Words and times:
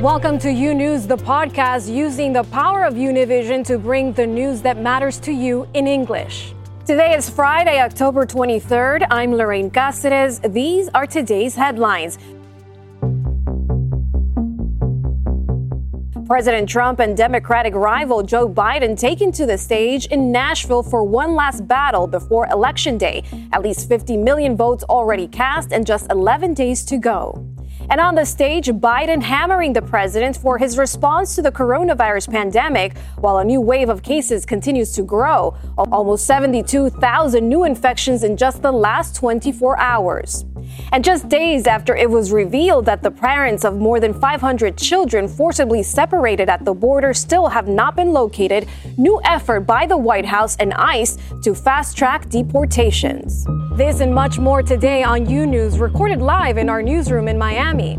Welcome 0.00 0.38
to 0.40 0.52
U 0.52 0.74
News, 0.74 1.06
the 1.06 1.16
podcast 1.16 1.90
using 1.90 2.34
the 2.34 2.44
power 2.44 2.84
of 2.84 2.92
Univision 2.92 3.64
to 3.64 3.78
bring 3.78 4.12
the 4.12 4.26
news 4.26 4.60
that 4.60 4.76
matters 4.76 5.18
to 5.20 5.32
you 5.32 5.66
in 5.72 5.86
English. 5.86 6.52
Today 6.84 7.14
is 7.14 7.30
Friday, 7.30 7.80
October 7.80 8.26
23rd. 8.26 9.06
I'm 9.10 9.32
Lorraine 9.32 9.70
Cáceres. 9.70 10.52
These 10.52 10.90
are 10.94 11.06
today's 11.06 11.54
headlines. 11.54 12.18
President 16.26 16.68
Trump 16.68 17.00
and 17.00 17.16
Democratic 17.16 17.74
rival 17.74 18.22
Joe 18.22 18.46
Biden 18.46 19.00
taken 19.00 19.32
to 19.32 19.46
the 19.46 19.56
stage 19.56 20.04
in 20.08 20.30
Nashville 20.30 20.82
for 20.82 21.04
one 21.04 21.34
last 21.34 21.66
battle 21.66 22.06
before 22.06 22.46
Election 22.48 22.98
Day. 22.98 23.22
At 23.54 23.62
least 23.62 23.88
50 23.88 24.18
million 24.18 24.58
votes 24.58 24.84
already 24.84 25.26
cast 25.26 25.72
and 25.72 25.86
just 25.86 26.10
11 26.10 26.52
days 26.52 26.84
to 26.84 26.98
go. 26.98 27.55
And 27.88 28.00
on 28.00 28.14
the 28.14 28.24
stage, 28.24 28.66
Biden 28.66 29.22
hammering 29.22 29.72
the 29.72 29.82
president 29.82 30.36
for 30.36 30.58
his 30.58 30.76
response 30.76 31.34
to 31.36 31.42
the 31.42 31.52
coronavirus 31.52 32.30
pandemic 32.30 32.96
while 33.20 33.38
a 33.38 33.44
new 33.44 33.60
wave 33.60 33.88
of 33.88 34.02
cases 34.02 34.44
continues 34.44 34.92
to 34.92 35.02
grow. 35.02 35.56
Almost 35.78 36.26
72,000 36.26 37.48
new 37.48 37.64
infections 37.64 38.24
in 38.24 38.36
just 38.36 38.62
the 38.62 38.72
last 38.72 39.14
24 39.14 39.78
hours. 39.78 40.44
And 40.92 41.04
just 41.04 41.28
days 41.28 41.66
after 41.66 41.94
it 41.94 42.10
was 42.10 42.32
revealed 42.32 42.86
that 42.86 43.02
the 43.02 43.10
parents 43.10 43.64
of 43.64 43.76
more 43.76 44.00
than 44.00 44.12
500 44.12 44.76
children 44.76 45.28
forcibly 45.28 45.82
separated 45.82 46.48
at 46.48 46.64
the 46.64 46.74
border 46.74 47.14
still 47.14 47.46
have 47.46 47.68
not 47.68 47.94
been 47.94 48.12
located, 48.12 48.68
new 48.96 49.20
effort 49.24 49.60
by 49.60 49.86
the 49.86 49.96
White 49.96 50.24
House 50.26 50.56
and 50.56 50.74
ICE 50.74 51.16
to 51.42 51.54
fast 51.54 51.96
track 51.96 52.28
deportations. 52.28 53.46
This 53.74 54.00
and 54.00 54.14
much 54.14 54.38
more 54.38 54.62
today 54.62 55.02
on 55.02 55.28
U 55.28 55.46
News, 55.46 55.78
recorded 55.78 56.20
live 56.20 56.58
in 56.58 56.68
our 56.68 56.82
newsroom 56.82 57.28
in 57.28 57.38
Miami. 57.38 57.75
We 57.76 57.98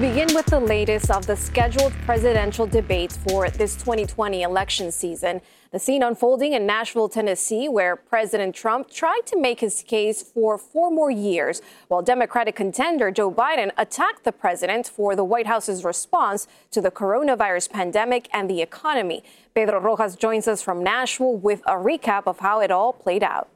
begin 0.00 0.34
with 0.34 0.46
the 0.46 0.58
latest 0.58 1.12
of 1.12 1.24
the 1.24 1.36
scheduled 1.36 1.92
presidential 2.04 2.66
debates 2.66 3.16
for 3.16 3.48
this 3.50 3.76
2020 3.76 4.42
election 4.42 4.90
season. 4.90 5.40
The 5.74 5.80
scene 5.80 6.04
unfolding 6.04 6.52
in 6.52 6.66
Nashville, 6.66 7.08
Tennessee, 7.08 7.68
where 7.68 7.96
President 7.96 8.54
Trump 8.54 8.88
tried 8.88 9.22
to 9.26 9.36
make 9.36 9.58
his 9.58 9.82
case 9.82 10.22
for 10.22 10.56
four 10.56 10.88
more 10.88 11.10
years, 11.10 11.62
while 11.88 12.00
Democratic 12.00 12.54
contender 12.54 13.10
Joe 13.10 13.28
Biden 13.28 13.72
attacked 13.76 14.22
the 14.22 14.30
president 14.30 14.86
for 14.86 15.16
the 15.16 15.24
White 15.24 15.48
House's 15.48 15.82
response 15.82 16.46
to 16.70 16.80
the 16.80 16.92
coronavirus 16.92 17.72
pandemic 17.72 18.28
and 18.32 18.48
the 18.48 18.62
economy. 18.62 19.24
Pedro 19.52 19.80
Rojas 19.80 20.14
joins 20.14 20.46
us 20.46 20.62
from 20.62 20.84
Nashville 20.84 21.38
with 21.38 21.60
a 21.66 21.72
recap 21.72 22.28
of 22.28 22.38
how 22.38 22.60
it 22.60 22.70
all 22.70 22.92
played 22.92 23.24
out. 23.24 23.48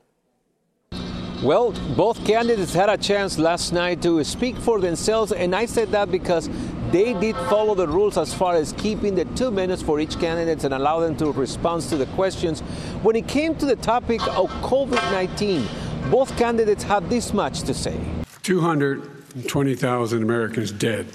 Well, 1.40 1.70
both 1.96 2.26
candidates 2.26 2.74
had 2.74 2.88
a 2.88 2.96
chance 2.96 3.38
last 3.38 3.72
night 3.72 4.02
to 4.02 4.24
speak 4.24 4.56
for 4.56 4.80
themselves, 4.80 5.30
and 5.30 5.54
I 5.54 5.66
said 5.66 5.92
that 5.92 6.10
because 6.10 6.50
they 6.92 7.12
did 7.14 7.36
follow 7.48 7.74
the 7.74 7.86
rules 7.86 8.16
as 8.16 8.32
far 8.32 8.54
as 8.54 8.72
keeping 8.74 9.14
the 9.14 9.24
two 9.36 9.50
minutes 9.50 9.82
for 9.82 10.00
each 10.00 10.18
candidate 10.18 10.64
and 10.64 10.72
allow 10.72 11.00
them 11.00 11.16
to 11.16 11.32
respond 11.32 11.82
to 11.82 11.96
the 11.96 12.06
questions. 12.06 12.60
When 13.02 13.16
it 13.16 13.28
came 13.28 13.54
to 13.56 13.66
the 13.66 13.76
topic 13.76 14.20
of 14.28 14.50
COVID 14.62 15.02
19, 15.12 15.66
both 16.10 16.36
candidates 16.38 16.82
had 16.82 17.08
this 17.10 17.32
much 17.32 17.62
to 17.62 17.74
say 17.74 17.98
220,000 18.42 20.22
Americans 20.22 20.72
dead. 20.72 21.06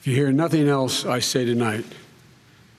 If 0.00 0.06
you 0.06 0.14
hear 0.14 0.32
nothing 0.32 0.68
else 0.68 1.04
I 1.04 1.18
say 1.18 1.44
tonight, 1.44 1.84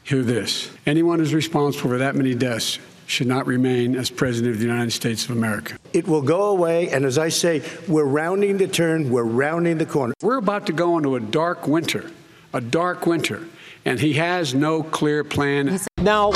hear 0.03 0.23
this. 0.23 0.69
Anyone 0.85 1.19
who's 1.19 1.33
responsible 1.33 1.89
for 1.89 1.97
that 1.97 2.15
many 2.15 2.35
deaths 2.35 2.79
should 3.05 3.27
not 3.27 3.45
remain 3.45 3.95
as 3.95 4.09
President 4.09 4.53
of 4.53 4.59
the 4.59 4.65
United 4.65 4.91
States 4.91 5.25
of 5.25 5.31
America. 5.31 5.77
It 5.93 6.07
will 6.07 6.21
go 6.21 6.49
away, 6.49 6.89
and 6.89 7.05
as 7.05 7.17
I 7.17 7.29
say, 7.29 7.61
we're 7.87 8.05
rounding 8.05 8.57
the 8.57 8.67
turn, 8.67 9.09
we're 9.09 9.23
rounding 9.23 9.77
the 9.77 9.85
corner. 9.85 10.13
We're 10.21 10.37
about 10.37 10.65
to 10.67 10.73
go 10.73 10.97
into 10.97 11.15
a 11.15 11.19
dark 11.19 11.67
winter, 11.67 12.11
a 12.53 12.61
dark 12.61 13.05
winter, 13.05 13.43
and 13.85 13.99
he 13.99 14.13
has 14.13 14.53
no 14.53 14.81
clear 14.83 15.23
plan. 15.23 15.79
Now, 15.97 16.31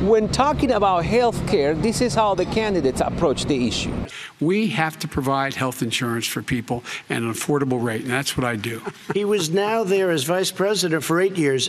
when 0.00 0.28
talking 0.28 0.72
about 0.72 1.04
health 1.04 1.46
care, 1.48 1.74
this 1.74 2.00
is 2.00 2.14
how 2.14 2.34
the 2.34 2.46
candidates 2.46 3.00
approach 3.00 3.46
the 3.46 3.66
issue. 3.66 3.92
We 4.40 4.68
have 4.68 4.98
to 5.00 5.08
provide 5.08 5.54
health 5.54 5.82
insurance 5.82 6.26
for 6.26 6.42
people 6.42 6.84
at 7.08 7.18
an 7.18 7.32
affordable 7.32 7.82
rate, 7.82 8.02
and 8.02 8.10
that's 8.10 8.36
what 8.36 8.44
I 8.44 8.56
do. 8.56 8.82
He 9.12 9.24
was 9.24 9.50
now 9.50 9.84
there 9.84 10.10
as 10.10 10.24
vice 10.24 10.50
president 10.50 11.04
for 11.04 11.20
eight 11.20 11.36
years. 11.36 11.68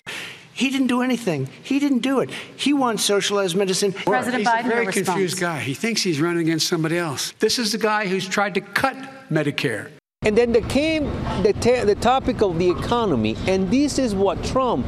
He 0.54 0.70
didn't 0.70 0.88
do 0.88 1.02
anything. 1.02 1.48
He 1.62 1.78
didn't 1.78 2.00
do 2.00 2.20
it. 2.20 2.30
He 2.56 2.72
wants 2.72 3.04
socialized 3.04 3.56
medicine. 3.56 3.92
President 3.92 4.42
he's 4.42 4.48
Biden, 4.48 4.66
a 4.66 4.68
very 4.68 4.86
confused 4.86 5.34
response. 5.34 5.40
guy. 5.40 5.60
He 5.60 5.74
thinks 5.74 6.02
he's 6.02 6.20
running 6.20 6.42
against 6.42 6.68
somebody 6.68 6.98
else. 6.98 7.32
This 7.38 7.58
is 7.58 7.72
the 7.72 7.78
guy 7.78 8.06
who's 8.06 8.28
tried 8.28 8.54
to 8.54 8.60
cut 8.60 8.96
Medicare. 9.30 9.90
And 10.24 10.38
then 10.38 10.52
there 10.52 10.62
came 10.62 11.04
the, 11.42 11.52
ta- 11.54 11.84
the 11.84 11.96
topic 11.96 12.42
of 12.42 12.58
the 12.58 12.70
economy, 12.70 13.36
and 13.48 13.70
this 13.70 13.98
is 13.98 14.14
what 14.14 14.42
Trump 14.44 14.86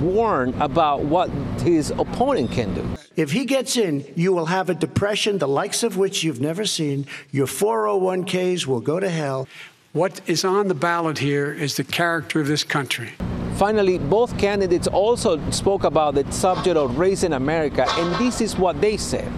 warned 0.00 0.54
about 0.60 1.04
what 1.04 1.30
his 1.62 1.90
opponent 1.90 2.52
can 2.52 2.74
do. 2.74 2.86
If 3.16 3.32
he 3.32 3.46
gets 3.46 3.76
in, 3.76 4.04
you 4.14 4.32
will 4.32 4.46
have 4.46 4.68
a 4.68 4.74
depression 4.74 5.38
the 5.38 5.48
likes 5.48 5.82
of 5.82 5.96
which 5.96 6.22
you've 6.22 6.40
never 6.40 6.66
seen. 6.66 7.06
Your 7.30 7.46
401ks 7.46 8.66
will 8.66 8.80
go 8.80 9.00
to 9.00 9.08
hell. 9.08 9.48
What 9.92 10.20
is 10.28 10.44
on 10.44 10.68
the 10.68 10.74
ballot 10.74 11.18
here 11.18 11.52
is 11.52 11.76
the 11.76 11.84
character 11.84 12.40
of 12.40 12.46
this 12.46 12.62
country. 12.62 13.12
Finally, 13.58 13.98
both 13.98 14.38
candidates 14.38 14.86
also 14.86 15.36
spoke 15.50 15.82
about 15.82 16.14
the 16.14 16.24
subject 16.30 16.76
of 16.76 16.96
race 16.96 17.24
in 17.24 17.32
America, 17.32 17.84
and 17.98 18.14
this 18.14 18.40
is 18.40 18.56
what 18.56 18.80
they 18.80 18.96
said. 18.96 19.28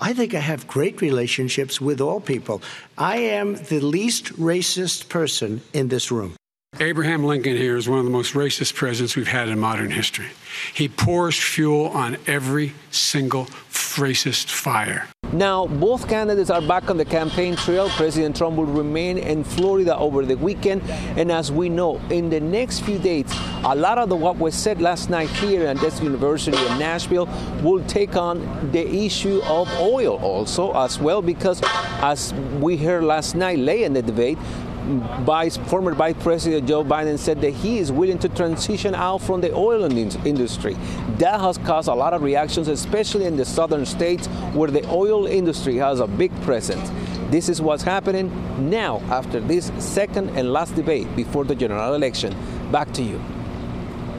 I 0.00 0.14
think 0.14 0.32
I 0.32 0.38
have 0.38 0.66
great 0.66 1.02
relationships 1.02 1.78
with 1.78 2.00
all 2.00 2.18
people. 2.18 2.62
I 2.96 3.18
am 3.18 3.56
the 3.56 3.80
least 3.80 4.32
racist 4.40 5.10
person 5.10 5.60
in 5.74 5.88
this 5.88 6.10
room. 6.10 6.36
Abraham 6.80 7.24
Lincoln 7.24 7.58
here 7.58 7.76
is 7.76 7.86
one 7.86 7.98
of 7.98 8.06
the 8.06 8.10
most 8.10 8.32
racist 8.32 8.74
presidents 8.74 9.14
we've 9.14 9.28
had 9.28 9.50
in 9.50 9.58
modern 9.58 9.90
history. 9.90 10.28
He 10.72 10.88
pours 10.88 11.38
fuel 11.38 11.88
on 11.88 12.16
every 12.26 12.72
single 12.90 13.44
racist 13.44 14.46
fire. 14.46 15.06
Now, 15.36 15.66
both 15.66 16.08
candidates 16.08 16.48
are 16.48 16.62
back 16.62 16.88
on 16.88 16.96
the 16.96 17.04
campaign 17.04 17.56
trail. 17.56 17.90
President 17.90 18.34
Trump 18.34 18.56
will 18.56 18.64
remain 18.64 19.18
in 19.18 19.44
Florida 19.44 19.94
over 19.94 20.24
the 20.24 20.34
weekend. 20.34 20.80
And 21.18 21.30
as 21.30 21.52
we 21.52 21.68
know, 21.68 22.00
in 22.08 22.30
the 22.30 22.40
next 22.40 22.80
few 22.80 22.98
days, 22.98 23.26
a 23.62 23.74
lot 23.74 23.98
of 23.98 24.08
the, 24.08 24.16
what 24.16 24.38
was 24.38 24.54
said 24.54 24.80
last 24.80 25.10
night 25.10 25.28
here 25.28 25.66
at 25.66 25.76
this 25.76 26.00
university 26.00 26.56
in 26.56 26.78
Nashville 26.78 27.28
will 27.62 27.84
take 27.84 28.16
on 28.16 28.70
the 28.72 28.88
issue 29.04 29.42
of 29.44 29.68
oil 29.78 30.16
also 30.22 30.72
as 30.74 30.98
well, 30.98 31.20
because 31.20 31.60
as 32.00 32.32
we 32.58 32.78
heard 32.78 33.04
last 33.04 33.34
night 33.34 33.58
late 33.58 33.82
in 33.82 33.92
the 33.92 34.00
debate, 34.00 34.38
Vice, 34.86 35.56
former 35.56 35.94
Vice 35.94 36.14
President 36.20 36.68
Joe 36.68 36.84
Biden 36.84 37.18
said 37.18 37.40
that 37.40 37.50
he 37.50 37.78
is 37.78 37.90
willing 37.90 38.18
to 38.20 38.28
transition 38.28 38.94
out 38.94 39.20
from 39.20 39.40
the 39.40 39.52
oil 39.52 39.82
industry. 39.84 40.74
That 41.18 41.40
has 41.40 41.58
caused 41.58 41.88
a 41.88 41.94
lot 41.94 42.14
of 42.14 42.22
reactions, 42.22 42.68
especially 42.68 43.24
in 43.24 43.36
the 43.36 43.44
southern 43.44 43.84
states 43.84 44.28
where 44.54 44.70
the 44.70 44.88
oil 44.88 45.26
industry 45.26 45.76
has 45.76 45.98
a 45.98 46.06
big 46.06 46.30
presence. 46.42 46.88
This 47.30 47.48
is 47.48 47.60
what's 47.60 47.82
happening 47.82 48.30
now 48.70 49.00
after 49.10 49.40
this 49.40 49.72
second 49.78 50.30
and 50.30 50.52
last 50.52 50.76
debate 50.76 51.14
before 51.16 51.44
the 51.44 51.56
general 51.56 51.94
election. 51.94 52.36
Back 52.70 52.92
to 52.92 53.02
you. 53.02 53.20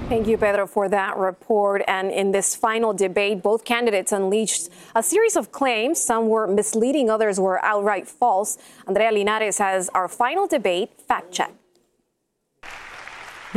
Thank 0.07 0.28
you, 0.28 0.38
Pedro, 0.38 0.68
for 0.68 0.88
that 0.88 1.18
report. 1.18 1.81
And 1.85 2.12
in 2.12 2.31
this 2.31 2.56
final 2.56 2.94
debate, 2.94 3.44
both 3.44 3.66
candidates 3.66 4.13
unleashed 4.13 4.69
a 4.95 5.03
series 5.03 5.35
of 5.35 5.51
claims. 5.51 6.00
Some 6.00 6.29
were 6.29 6.47
misleading, 6.47 7.09
others 7.09 7.41
were 7.41 7.63
outright 7.63 8.07
false. 8.07 8.57
Andrea 8.88 9.12
Linares 9.12 9.57
has 9.57 9.90
our 9.90 10.07
final 10.07 10.47
debate 10.47 10.91
fact 11.09 11.34
check. 11.34 11.56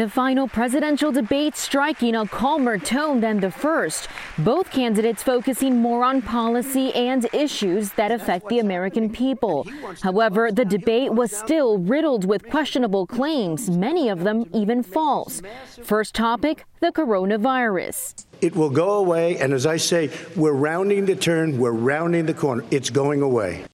The 0.00 0.08
final 0.08 0.48
presidential 0.48 1.12
debate 1.12 1.54
striking 1.56 2.14
a 2.14 2.26
calmer 2.26 2.78
tone 2.78 3.20
than 3.20 3.38
the 3.38 3.50
first. 3.50 4.08
Both 4.38 4.70
candidates 4.70 5.22
focusing 5.22 5.76
more 5.76 6.04
on 6.04 6.22
policy 6.22 6.90
and 6.94 7.28
issues 7.34 7.92
that 7.98 8.10
affect 8.10 8.48
the 8.48 8.60
American 8.60 9.10
people. 9.10 9.66
However, 10.00 10.50
the 10.52 10.64
debate 10.64 11.12
was 11.12 11.30
still 11.36 11.76
riddled 11.76 12.24
with 12.24 12.48
questionable 12.48 13.06
claims, 13.06 13.68
many 13.68 14.08
of 14.08 14.24
them 14.24 14.48
even 14.54 14.82
false. 14.82 15.42
First 15.82 16.14
topic 16.14 16.64
the 16.80 16.92
coronavirus. 16.92 18.24
It 18.40 18.56
will 18.56 18.70
go 18.70 18.92
away, 19.04 19.36
and 19.36 19.52
as 19.52 19.66
I 19.66 19.76
say, 19.76 20.08
we're 20.34 20.54
rounding 20.54 21.04
the 21.04 21.14
turn, 21.14 21.58
we're 21.58 21.72
rounding 21.72 22.24
the 22.24 22.32
corner. 22.32 22.64
It's 22.70 22.88
going 22.88 23.20
away. 23.20 23.66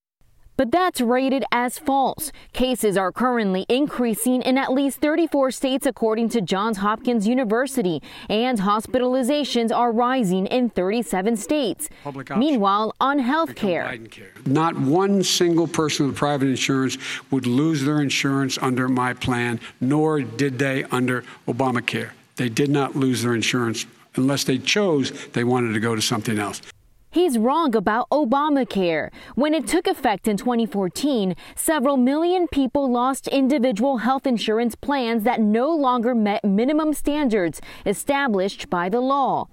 But 0.56 0.70
that's 0.70 1.00
rated 1.00 1.44
as 1.52 1.78
false. 1.78 2.32
Cases 2.52 2.96
are 2.96 3.12
currently 3.12 3.66
increasing 3.68 4.40
in 4.42 4.56
at 4.56 4.72
least 4.72 5.00
34 5.00 5.50
states, 5.50 5.86
according 5.86 6.30
to 6.30 6.40
Johns 6.40 6.78
Hopkins 6.78 7.28
University, 7.28 8.02
and 8.28 8.58
hospitalizations 8.58 9.74
are 9.74 9.92
rising 9.92 10.46
in 10.46 10.70
37 10.70 11.36
states. 11.36 11.88
Public. 12.02 12.34
Meanwhile, 12.36 12.94
on 13.00 13.18
health 13.18 13.54
care. 13.54 13.98
Not 14.46 14.78
one 14.78 15.22
single 15.22 15.66
person 15.66 16.06
with 16.06 16.16
private 16.16 16.48
insurance 16.48 16.96
would 17.30 17.46
lose 17.46 17.84
their 17.84 18.00
insurance 18.00 18.58
under 18.58 18.88
my 18.88 19.12
plan, 19.12 19.60
nor 19.80 20.22
did 20.22 20.58
they 20.58 20.84
under 20.84 21.24
Obamacare. 21.46 22.10
They 22.36 22.48
did 22.48 22.70
not 22.70 22.96
lose 22.96 23.22
their 23.22 23.34
insurance 23.34 23.86
unless 24.14 24.44
they 24.44 24.58
chose 24.58 25.12
they 25.28 25.44
wanted 25.44 25.74
to 25.74 25.80
go 25.80 25.94
to 25.94 26.02
something 26.02 26.38
else. 26.38 26.62
He's 27.10 27.38
wrong 27.38 27.74
about 27.74 28.08
Obamacare. 28.10 29.10
When 29.34 29.54
it 29.54 29.66
took 29.66 29.86
effect 29.86 30.28
in 30.28 30.36
2014, 30.36 31.34
several 31.54 31.96
million 31.96 32.46
people 32.48 32.90
lost 32.90 33.26
individual 33.28 33.98
health 33.98 34.26
insurance 34.26 34.74
plans 34.74 35.22
that 35.24 35.40
no 35.40 35.74
longer 35.74 36.14
met 36.14 36.44
minimum 36.44 36.92
standards 36.92 37.60
established 37.86 38.68
by 38.68 38.88
the 38.88 39.00
law. 39.00 39.48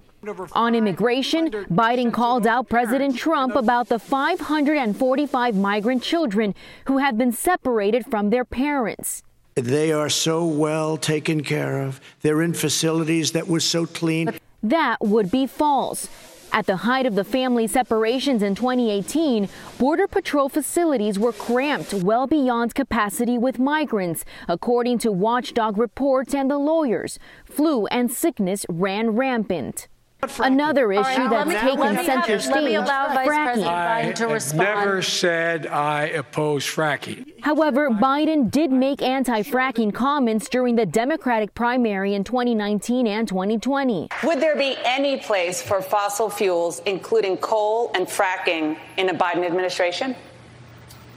On 0.52 0.74
immigration, 0.74 1.50
Biden 1.50 2.12
called 2.12 2.46
out 2.46 2.68
President 2.68 3.16
Trump 3.16 3.54
about 3.56 3.88
the 3.88 3.98
545 3.98 5.56
migrant 5.56 6.02
children 6.02 6.54
who 6.86 6.98
have 6.98 7.18
been 7.18 7.32
separated 7.32 8.06
from 8.06 8.30
their 8.30 8.44
parents. 8.44 9.22
They 9.54 9.92
are 9.92 10.08
so 10.08 10.44
well 10.46 10.96
taken 10.96 11.42
care 11.42 11.82
of. 11.82 12.00
They're 12.22 12.42
in 12.42 12.54
facilities 12.54 13.32
that 13.32 13.46
were 13.46 13.60
so 13.60 13.86
clean. 13.86 14.38
That 14.62 14.96
would 15.00 15.30
be 15.30 15.46
false. 15.46 16.08
At 16.54 16.66
the 16.66 16.76
height 16.76 17.04
of 17.04 17.16
the 17.16 17.24
family 17.24 17.66
separations 17.66 18.40
in 18.40 18.54
2018, 18.54 19.48
Border 19.76 20.06
Patrol 20.06 20.48
facilities 20.48 21.18
were 21.18 21.32
cramped 21.32 21.92
well 21.92 22.28
beyond 22.28 22.76
capacity 22.76 23.36
with 23.36 23.58
migrants, 23.58 24.24
according 24.46 24.98
to 24.98 25.10
watchdog 25.10 25.76
reports 25.76 26.32
and 26.32 26.48
the 26.48 26.56
lawyers. 26.56 27.18
Flu 27.44 27.86
and 27.86 28.08
sickness 28.08 28.64
ran 28.68 29.16
rampant. 29.16 29.88
Another 30.38 30.92
issue 30.92 31.02
right, 31.02 31.30
that's 31.30 31.48
me, 31.48 31.54
taken 31.54 32.04
center 32.04 32.38
stage, 32.38 32.52
let 32.52 32.64
me 32.64 32.74
allow 32.74 33.08
Vice 33.08 33.28
fracking. 33.28 33.66
I 33.66 34.12
to 34.12 34.26
respond. 34.26 34.58
never 34.58 35.02
said 35.02 35.66
I 35.66 36.06
oppose 36.06 36.64
fracking. 36.64 37.32
However, 37.42 37.90
Biden 37.90 38.50
did 38.50 38.70
make 38.72 39.02
anti-fracking 39.02 39.94
comments 39.94 40.48
during 40.48 40.76
the 40.76 40.86
Democratic 40.86 41.54
primary 41.54 42.14
in 42.14 42.24
2019 42.24 43.06
and 43.06 43.28
2020. 43.28 44.08
Would 44.24 44.40
there 44.40 44.56
be 44.56 44.76
any 44.84 45.18
place 45.18 45.60
for 45.60 45.82
fossil 45.82 46.30
fuels, 46.30 46.80
including 46.86 47.36
coal 47.38 47.90
and 47.94 48.06
fracking, 48.06 48.78
in 48.96 49.08
a 49.08 49.14
Biden 49.14 49.44
administration? 49.44 50.14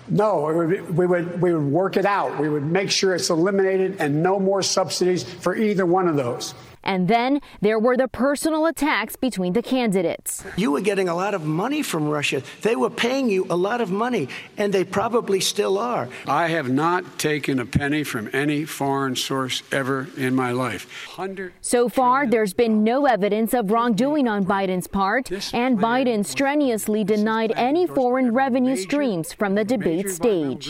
No, 0.09 0.41
would, 0.53 0.95
we 0.95 1.05
would 1.05 1.41
we 1.41 1.53
would 1.53 1.65
work 1.65 1.97
it 1.97 2.05
out. 2.05 2.39
We 2.39 2.47
would 2.47 2.63
make 2.63 2.89
sure 2.89 3.13
it's 3.13 3.29
eliminated 3.29 3.97
and 3.99 4.23
no 4.23 4.39
more 4.39 4.61
subsidies 4.61 5.23
for 5.23 5.55
either 5.55 5.85
one 5.85 6.07
of 6.07 6.15
those. 6.15 6.53
And 6.87 7.09
then 7.09 7.41
there 7.59 7.77
were 7.77 7.97
the 7.97 8.07
personal 8.07 8.65
attacks 8.65 9.17
between 9.17 9.51
the 9.51 9.61
candidates. 9.61 10.43
You 10.55 10.71
were 10.71 10.81
getting 10.81 11.09
a 11.09 11.15
lot 11.15 11.33
of 11.33 11.45
money 11.45 11.83
from 11.83 12.07
Russia. 12.07 12.41
They 12.61 12.77
were 12.77 12.89
paying 12.89 13.29
you 13.29 13.45
a 13.49 13.57
lot 13.57 13.81
of 13.81 13.91
money, 13.91 14.29
and 14.57 14.73
they 14.73 14.85
probably 14.85 15.41
still 15.41 15.77
are. 15.77 16.07
I 16.25 16.47
have 16.47 16.69
not 16.69 17.19
taken 17.19 17.59
a 17.59 17.65
penny 17.65 18.05
from 18.05 18.29
any 18.31 18.63
foreign 18.63 19.17
source 19.17 19.63
ever 19.71 20.07
in 20.15 20.33
my 20.33 20.51
life. 20.51 20.87
So 21.59 21.89
far, 21.89 22.25
there's 22.25 22.53
been 22.53 22.85
no 22.85 23.05
evidence 23.05 23.53
of 23.53 23.69
wrongdoing 23.69 24.29
on 24.29 24.45
Biden's 24.45 24.87
part, 24.87 25.29
and 25.53 25.77
Biden 25.77 26.25
strenuously 26.25 27.03
denied 27.03 27.51
any 27.57 27.85
foreign 27.85 28.33
revenue 28.33 28.77
streams 28.77 29.33
from 29.33 29.55
the 29.55 29.65
debate 29.65 30.09
stage. 30.09 30.69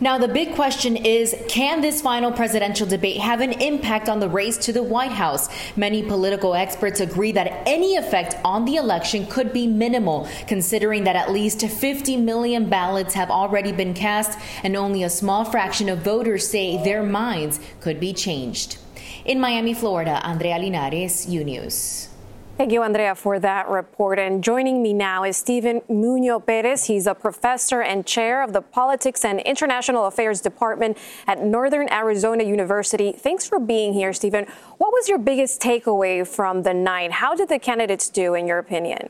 Now, 0.00 0.18
the 0.18 0.28
big 0.28 0.54
question 0.54 0.96
is 0.96 1.36
can 1.48 1.80
this 1.80 2.02
final 2.02 2.32
presidential 2.32 2.86
debate 2.86 3.18
have 3.18 3.40
an 3.40 3.52
impact 3.52 4.08
on 4.08 4.18
the 4.18 4.28
race 4.28 4.58
to 4.58 4.72
the 4.72 4.82
White 4.82 5.12
House? 5.12 5.48
Many 5.76 6.02
political 6.02 6.54
experts 6.54 7.00
agree 7.00 7.32
that 7.32 7.62
any 7.66 7.96
effect 7.96 8.36
on 8.44 8.64
the 8.64 8.76
election 8.76 9.26
could 9.26 9.52
be 9.52 9.66
minimal, 9.66 10.28
considering 10.48 11.04
that 11.04 11.16
at 11.16 11.30
least 11.30 11.64
50 11.64 12.16
million 12.16 12.68
ballots 12.68 13.14
have 13.14 13.30
already 13.30 13.70
been 13.70 13.94
cast 13.94 14.38
and 14.64 14.76
only 14.76 15.04
a 15.04 15.10
small 15.10 15.44
fraction 15.44 15.88
of 15.88 16.00
voters 16.00 16.48
say 16.48 16.82
their 16.82 17.02
minds 17.02 17.60
could 17.80 18.00
be 18.00 18.12
changed. 18.12 18.78
In 19.24 19.40
Miami, 19.40 19.74
Florida, 19.74 20.20
Andrea 20.26 20.58
Linares, 20.58 21.26
U 21.28 21.44
News. 21.44 22.08
Thank 22.56 22.70
you, 22.70 22.84
Andrea, 22.84 23.16
for 23.16 23.40
that 23.40 23.68
report. 23.68 24.20
And 24.20 24.42
joining 24.42 24.80
me 24.80 24.92
now 24.92 25.24
is 25.24 25.36
Stephen 25.36 25.80
Nuño 25.90 26.44
Perez. 26.44 26.84
He's 26.84 27.08
a 27.08 27.14
professor 27.14 27.82
and 27.82 28.06
chair 28.06 28.44
of 28.44 28.52
the 28.52 28.62
Politics 28.62 29.24
and 29.24 29.40
International 29.40 30.06
Affairs 30.06 30.40
Department 30.40 30.96
at 31.26 31.42
Northern 31.42 31.92
Arizona 31.92 32.44
University. 32.44 33.10
Thanks 33.10 33.44
for 33.44 33.58
being 33.58 33.92
here, 33.92 34.12
Stephen. 34.12 34.46
What 34.78 34.92
was 34.92 35.08
your 35.08 35.18
biggest 35.18 35.60
takeaway 35.60 36.24
from 36.24 36.62
the 36.62 36.72
night? 36.72 37.10
How 37.10 37.34
did 37.34 37.48
the 37.48 37.58
candidates 37.58 38.08
do, 38.08 38.34
in 38.34 38.46
your 38.46 38.58
opinion? 38.58 39.08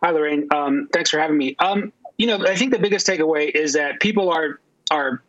Hi, 0.00 0.10
Lorraine. 0.12 0.46
Um, 0.54 0.88
thanks 0.92 1.10
for 1.10 1.18
having 1.18 1.36
me. 1.36 1.56
Um, 1.58 1.92
you 2.18 2.28
know, 2.28 2.46
I 2.46 2.54
think 2.54 2.72
the 2.72 2.78
biggest 2.78 3.04
takeaway 3.04 3.50
is 3.50 3.72
that 3.72 3.98
people 3.98 4.30
are 4.30 4.60
are 4.92 5.24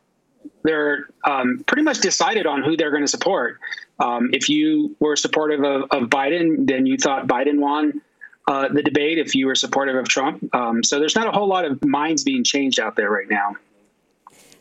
they're 0.64 1.08
um, 1.24 1.64
pretty 1.66 1.84
much 1.84 2.00
decided 2.00 2.46
on 2.46 2.64
who 2.64 2.76
they're 2.78 2.92
going 2.92 3.04
to 3.04 3.08
support. 3.08 3.60
Um, 4.00 4.30
if 4.34 4.50
you 4.50 4.96
were 5.00 5.16
supportive 5.16 5.64
of, 5.64 5.84
of, 5.92 6.10
Biden, 6.10 6.68
then 6.68 6.86
you 6.86 6.98
thought 6.98 7.28
Biden 7.28 7.60
won 7.60 8.02
uh, 8.48 8.68
the 8.68 8.84
debate. 8.84 9.18
If 9.18 9.36
you 9.36 9.48
were 9.48 9.56
supportive 9.56 9.96
of 9.96 10.08
Trump, 10.08 10.54
um, 10.54 10.84
so 10.84 11.00
there's 11.00 11.16
not 11.16 11.28
a 11.28 11.32
whole 11.32 11.48
lot 11.48 11.66
of 11.66 11.84
minds 11.86 12.24
being 12.24 12.44
changed 12.44 12.80
out 12.80 12.96
there 12.96 13.10
right 13.10 13.30
now. 13.30 13.56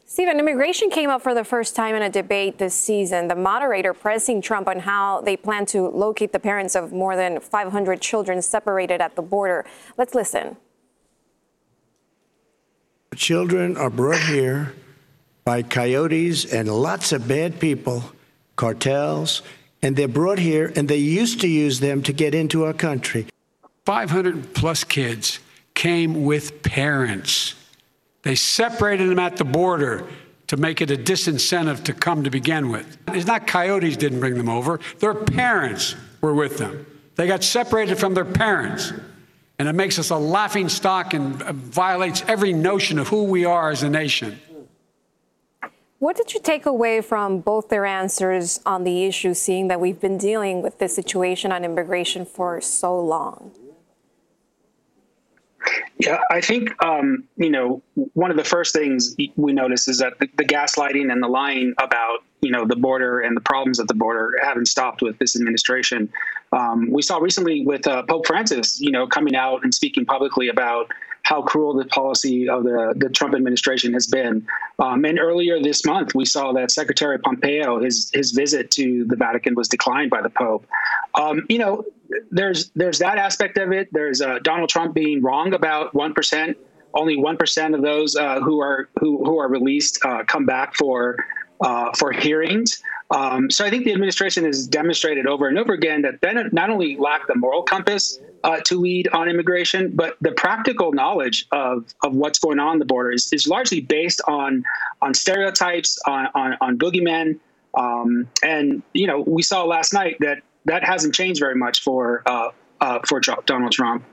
Stephen, 0.07 0.39
immigration 0.39 0.91
came 0.91 1.11
up 1.11 1.23
for 1.23 1.35
the 1.35 1.43
first 1.43 1.75
time 1.75 1.97
in 1.97 2.03
a 2.03 2.09
debate 2.09 2.59
this 2.59 2.75
season. 2.75 3.27
The 3.27 3.35
moderator 3.35 3.93
pressing 3.93 4.41
Trump 4.41 4.69
on 4.69 4.79
how 4.79 5.23
they 5.23 5.37
plan 5.37 5.67
to 5.67 5.89
locate 5.89 6.31
the 6.31 6.39
parents 6.39 6.77
of 6.77 6.93
more 6.93 7.17
than 7.17 7.41
500 7.41 8.01
children 8.01 8.41
separated 8.41 9.01
at 9.01 9.17
the 9.17 9.23
border. 9.23 9.65
Let's 9.99 10.15
listen. 10.15 10.57
Children 13.17 13.77
are 13.77 13.91
brought 13.91 14.21
here 14.21 14.75
by 15.45 15.63
coyotes 15.63 16.45
and 16.45 16.69
lots 16.69 17.13
of 17.13 17.29
bad 17.29 17.61
people 17.61 18.03
cartels, 18.57 19.43
and 19.83 19.97
they're 19.97 20.09
brought 20.09 20.39
here, 20.39 20.73
and 20.77 20.89
they 20.89 20.97
used 20.97 21.41
to 21.43 21.49
use 21.49 21.81
them 21.81 22.03
to 22.03 22.13
get 22.13 22.35
into 22.35 22.65
our 22.65 22.73
country. 22.73 23.27
500 23.85 24.55
plus 24.55 24.85
kids 24.85 25.41
came 25.75 26.25
with 26.25 26.63
parents. 26.63 27.55
They 28.23 28.35
separated 28.35 29.11
them 29.11 29.19
at 29.19 29.37
the 29.37 29.45
border 29.45 30.07
to 30.47 30.57
make 30.57 30.81
it 30.81 30.91
a 30.91 30.97
disincentive 30.97 31.85
to 31.85 31.93
come 31.93 32.25
to 32.25 32.31
begin 32.31 32.71
with. 32.71 32.97
It's 33.09 33.27
not 33.27 33.47
coyotes 33.47 33.97
didn't 33.97 34.21
bring 34.21 34.35
them 34.35 34.49
over, 34.49 34.81
their 35.01 35.15
parents 35.15 35.95
were 36.21 36.35
with 36.35 36.57
them. 36.57 36.87
They 37.17 37.27
got 37.27 37.45
separated 37.45 37.99
from 37.99 38.15
their 38.15 38.25
parents. 38.25 38.93
And 39.59 39.69
it 39.69 39.75
makes 39.75 39.99
us 39.99 40.11
a 40.11 40.17
laughing 40.17 40.69
stock 40.69 41.15
and 41.15 41.37
violates 41.37 42.25
every 42.27 42.53
notion 42.53 42.99
of 42.99 43.07
who 43.09 43.25
we 43.25 43.45
are 43.45 43.71
as 43.71 43.83
a 43.83 43.91
nation. 43.91 44.41
What 45.99 46.17
did 46.17 46.35
you 46.35 46.41
take 46.41 46.67
away 46.67 47.01
from 47.01 47.41
both 47.41 47.69
their 47.69 47.87
answers 47.87 48.61
on 48.67 48.85
the 48.85 49.05
issue, 49.05 49.33
seeing 49.33 49.69
that 49.69 49.81
we've 49.81 50.01
been 50.01 50.19
dealing 50.19 50.61
with 50.61 50.79
this 50.79 50.95
situation 50.95 51.53
on 51.53 51.65
immigration 51.65 52.27
for 52.27 52.61
so 52.61 52.99
long? 52.99 53.53
Yeah, 55.99 56.21
I 56.31 56.41
think 56.41 56.75
um, 56.85 57.25
you 57.37 57.49
know 57.49 57.83
one 57.95 58.31
of 58.31 58.37
the 58.37 58.45
first 58.45 58.75
things 58.75 59.17
we 59.37 59.53
notice 59.53 59.89
is 59.89 59.99
that 59.99 60.19
the, 60.19 60.29
the, 60.37 60.45
gaslighting 60.45 61.11
and 61.11 61.23
the 61.23 61.29
lying 61.29 61.73
about 61.79 62.19
you 62.43 62.51
know 62.51 62.67
the 62.67 62.77
border 62.77 63.21
and 63.21 63.37
the 63.37 63.41
problems 63.41 63.81
at 63.81 63.89
the 63.89 63.95
border 63.95 64.35
haven't 64.43 64.67
stopped 64.67 65.01
with 65.01 65.19
this 65.19 65.37
administration. 65.37 66.13
Um, 66.53 66.91
we 66.91 67.01
saw 67.01 67.19
recently 67.19 67.65
with 67.65 67.87
uh, 67.87 68.03
Pope 68.03 68.27
Francis, 68.27 68.81
you 68.81 68.91
know, 68.91 69.07
coming 69.07 69.35
out 69.35 69.63
and 69.63 69.73
speaking 69.73 70.05
publicly 70.05 70.49
about 70.49 70.91
how 71.25 71.43
cruel 71.43 71.75
the 71.75 71.87
policy 71.87 72.49
of 72.49 72.65
the, 72.65 72.95
the 72.97 73.09
Trump 73.09 73.35
administration 73.35 73.93
has 73.95 74.07
been. 74.07 74.47
Um, 74.79 75.05
and 75.05 75.19
earlier 75.19 75.61
this 75.61 75.85
month, 75.85 76.15
we 76.15 76.25
saw 76.25 76.53
that 76.53 76.71
Secretary 76.71 77.19
Pompeo, 77.19 77.81
his 77.81 78.11
his 78.13 78.31
visit 78.33 78.71
to 78.73 79.05
the 79.05 79.17
Vatican 79.17 79.55
was 79.55 79.69
declined 79.69 80.11
by 80.11 80.23
the 80.23 80.31
Pope. 80.31 80.67
Um, 81.15 81.47
you 81.49 81.59
know, 81.59 81.85
there's 82.31 82.71
there's 82.77 82.99
that 82.99 83.19
aspect 83.19 83.59
of 83.59 83.73
it. 83.73 83.89
There's 83.93 84.21
uh, 84.21 84.39
Donald 84.43 84.69
Trump 84.69 84.95
being 84.95 85.23
wrong 85.23 85.55
about 85.55 85.95
one 85.95 86.13
percent. 86.13 86.57
Only 86.93 87.17
one 87.17 87.37
percent 87.37 87.75
of 87.75 87.83
those 87.83 88.17
uh, 88.17 88.41
who 88.41 88.61
are 88.61 88.89
who 89.01 89.25
who 89.25 89.39
are 89.39 89.49
released 89.49 90.05
uh, 90.05 90.25
come 90.25 90.45
back 90.45 90.75
for 90.75 91.17
uh, 91.61 91.93
for 91.97 92.13
hearings. 92.13 92.83
Um, 93.11 93.51
so 93.51 93.65
I 93.65 93.71
think 93.71 93.85
the 93.85 93.93
administration 93.93 94.45
has 94.45 94.67
demonstrated 94.67 95.27
over 95.27 95.49
and 95.49 95.59
over 95.59 95.73
again 95.73 96.03
that 96.03 96.21
they 96.21 96.33
not 96.33 96.71
only 96.71 96.97
lack 96.97 97.27
the 97.27 97.35
moral 97.37 97.63
compass 97.63 98.19
uh, 98.45 98.61
to 98.61 98.79
lead 98.79 99.09
on 99.09 99.29
immigration, 99.29 99.91
but 99.95 100.17
the 100.21 100.33
practical 100.33 100.93
knowledge 100.93 101.47
of, 101.51 101.93
of 102.05 102.15
what's 102.15 102.39
going 102.39 102.59
on, 102.59 102.69
on 102.69 102.79
the 102.79 102.85
border 102.85 103.11
is, 103.11 103.33
is 103.33 103.49
largely 103.49 103.81
based 103.81 104.21
on 104.29 104.63
on 105.03 105.15
stereotypes, 105.15 105.99
on 106.07 106.29
on, 106.35 106.57
on 106.61 106.79
boogeymen, 106.79 107.39
um, 107.75 108.29
and 108.43 108.83
you 108.93 109.07
know 109.07 109.21
we 109.21 109.43
saw 109.43 109.65
last 109.65 109.93
night 109.93 110.17
that 110.21 110.43
that 110.67 110.85
hasn't 110.85 111.15
changed 111.15 111.41
very 111.41 111.55
much 111.55 111.83
for 111.83 112.23
uh, 112.27 112.51
uh, 112.81 113.01
for 113.07 113.19
Donald 113.21 113.73
Trump. 113.73 114.05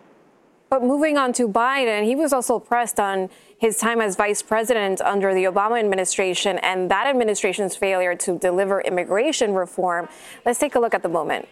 But 0.69 0.83
moving 0.83 1.17
on 1.17 1.33
to 1.33 1.49
Biden, 1.49 2.05
he 2.05 2.15
was 2.15 2.31
also 2.31 2.57
pressed 2.57 2.97
on 2.97 3.29
his 3.57 3.77
time 3.77 3.99
as 3.99 4.15
vice 4.15 4.41
president 4.41 5.01
under 5.01 5.33
the 5.33 5.43
Obama 5.43 5.77
administration 5.77 6.57
and 6.59 6.89
that 6.89 7.07
administration's 7.07 7.75
failure 7.75 8.15
to 8.15 8.39
deliver 8.39 8.79
immigration 8.79 9.53
reform. 9.53 10.07
Let's 10.45 10.59
take 10.59 10.75
a 10.75 10.79
look 10.79 10.93
at 10.93 11.03
the 11.03 11.09
moment. 11.09 11.49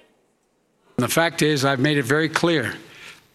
The 0.99 1.07
fact 1.07 1.41
is, 1.41 1.65
I've 1.65 1.79
made 1.79 1.97
it 1.97 2.03
very 2.03 2.29
clear 2.29 2.75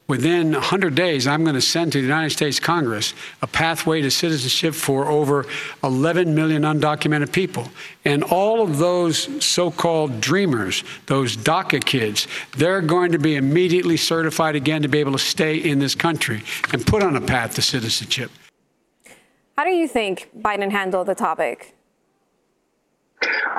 within 0.07 0.53
100 0.53 0.95
days, 0.95 1.27
I'm 1.27 1.45
going 1.45 1.55
to 1.55 1.61
send 1.61 1.93
to 1.93 1.99
the 1.99 2.05
United 2.05 2.31
States 2.31 2.61
Congress 2.61 3.15
a 3.41 3.47
pathway 3.47 4.03
to 4.03 4.11
citizenship 4.11 4.75
for 4.75 5.07
over 5.07 5.47
11 5.83 6.35
million 6.35 6.63
undocumented 6.63 7.33
people. 7.33 7.71
And 8.05 8.23
all 8.23 8.61
of 8.61 8.79
those 8.79 9.45
so 9.45 9.71
called 9.71 10.21
dreamers, 10.21 10.85
those 11.07 11.37
DACA 11.37 11.85
kids, 11.85 12.29
they're 12.57 12.83
going 12.83 13.13
to 13.13 13.19
be 13.19 13.37
immediately 13.37 13.97
certified 13.97 14.57
again 14.57 14.83
to 14.83 14.89
be 14.89 14.99
able 14.99 15.13
to 15.13 15.19
stay 15.19 15.57
in 15.57 15.79
this 15.79 15.95
country 15.95 16.43
and 16.73 16.87
put 16.87 17.03
on 17.03 17.17
a 17.17 17.21
path 17.21 17.55
to 17.55 17.63
citizenship. 17.63 18.31
How 19.57 19.65
do 19.65 19.71
you 19.71 19.89
think 19.89 20.31
Biden 20.37 20.71
handled 20.71 21.07
the 21.07 21.15
topic? 21.15 21.74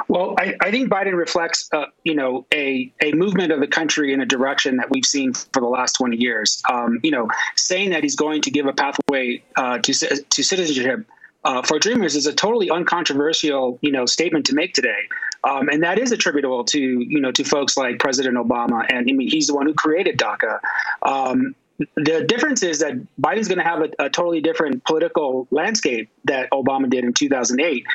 Well, 0.08 0.36
I, 0.38 0.56
I, 0.62 0.72
think 0.72 0.90
Biden 0.90 1.16
reflects, 1.16 1.70
uh, 1.74 1.86
you 2.04 2.16
know, 2.16 2.46
a, 2.54 2.92
a 3.02 3.12
movement 3.14 3.52
of 3.52 3.60
the 3.60 3.68
country 3.68 4.14
in 4.14 4.22
a 4.22 4.26
direction 4.26 4.78
that 4.78 4.90
we've 4.90 5.06
seen 5.06 5.34
for 5.34 5.62
the 5.62 5.68
last 5.68 5.94
20 5.94 6.18
years. 6.18 6.62
Um, 6.70 7.00
you 7.04 7.12
know, 7.12 7.28
saying 7.56 7.90
that 7.92 8.04
he's 8.04 8.16
going 8.16 8.42
to 8.44 8.52
give 8.52 8.68
a 8.68 8.74
pathway 8.74 9.44
uh, 9.56 9.80
to, 9.80 9.94
to 9.94 10.44
citizenship 10.44 11.06
uh, 11.46 11.62
for 11.62 11.78
Dreamers 11.78 12.16
is 12.16 12.26
a 12.26 12.34
totally 12.34 12.72
uncontroversial, 12.72 13.78
you 13.82 13.92
know, 13.92 14.08
statement 14.08 14.48
to 14.48 14.56
make 14.56 14.74
today, 14.74 15.08
um, 15.44 15.70
and 15.70 15.84
that 15.84 16.00
is 16.00 16.12
attributable 16.12 16.64
to, 16.66 16.80
you 16.80 17.22
know, 17.22 17.32
to 17.32 17.44
folks 17.44 17.78
like 17.78 18.00
President 18.00 18.36
Obama, 18.36 18.84
and 18.90 19.08
I 19.08 19.14
mean, 19.14 19.30
he's 19.30 19.46
the 19.46 19.54
one 19.54 19.68
who 19.68 19.76
created 19.76 20.18
DACA. 20.18 20.60
Um, 21.04 21.56
the 21.96 22.26
difference 22.28 22.64
is 22.64 22.80
that 22.80 22.94
Biden's 23.22 23.48
going 23.48 23.60
to 23.60 23.64
have 23.64 23.82
a, 23.82 24.06
a, 24.06 24.10
totally 24.10 24.42
different 24.42 24.84
political 24.86 25.48
landscape 25.52 26.10
that 26.24 26.50
Obama 26.52 26.90
did 26.90 27.04
in 27.04 27.14
2008. 27.14 27.86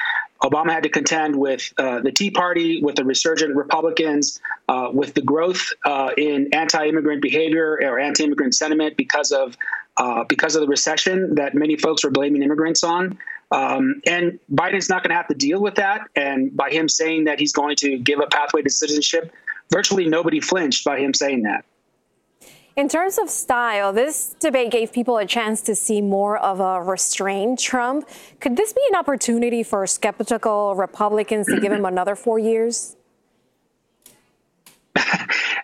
Obama 0.42 0.70
had 0.70 0.82
to 0.82 0.88
contend 0.88 1.36
with 1.36 1.72
uh, 1.76 2.00
the 2.00 2.10
Tea 2.10 2.30
Party, 2.30 2.82
with 2.82 2.96
the 2.96 3.04
resurgent 3.04 3.54
Republicans, 3.54 4.40
uh, 4.68 4.88
with 4.92 5.12
the 5.14 5.20
growth 5.20 5.72
uh, 5.84 6.10
in 6.16 6.48
anti-immigrant 6.54 7.20
behavior 7.20 7.78
or 7.82 7.98
anti-immigrant 7.98 8.54
sentiment 8.54 8.96
because 8.96 9.32
of 9.32 9.56
uh, 9.96 10.24
because 10.24 10.54
of 10.54 10.62
the 10.62 10.66
recession 10.66 11.34
that 11.34 11.54
many 11.54 11.76
folks 11.76 12.04
were 12.04 12.10
blaming 12.10 12.42
immigrants 12.42 12.82
on. 12.82 13.18
Um, 13.50 14.00
and 14.06 14.38
Biden's 14.52 14.88
not 14.88 15.02
going 15.02 15.10
to 15.10 15.16
have 15.16 15.28
to 15.28 15.34
deal 15.34 15.60
with 15.60 15.74
that. 15.74 16.08
And 16.16 16.56
by 16.56 16.70
him 16.70 16.88
saying 16.88 17.24
that 17.24 17.38
he's 17.38 17.52
going 17.52 17.76
to 17.76 17.98
give 17.98 18.20
a 18.20 18.26
pathway 18.26 18.62
to 18.62 18.70
citizenship, 18.70 19.34
virtually 19.70 20.06
nobody 20.06 20.40
flinched 20.40 20.84
by 20.84 21.00
him 21.00 21.12
saying 21.12 21.42
that. 21.42 21.64
In 22.80 22.88
terms 22.88 23.18
of 23.18 23.28
style, 23.28 23.92
this 23.92 24.34
debate 24.40 24.70
gave 24.70 24.90
people 24.90 25.18
a 25.18 25.26
chance 25.26 25.60
to 25.62 25.74
see 25.74 26.00
more 26.00 26.38
of 26.38 26.60
a 26.60 26.80
restrained 26.82 27.58
Trump. 27.58 28.08
Could 28.40 28.56
this 28.56 28.72
be 28.72 28.80
an 28.88 28.96
opportunity 28.96 29.62
for 29.62 29.86
skeptical 29.86 30.74
Republicans 30.74 31.46
to 31.48 31.60
give 31.60 31.72
him 31.72 31.84
another 31.94 32.16
four 32.16 32.38
years? 32.38 32.96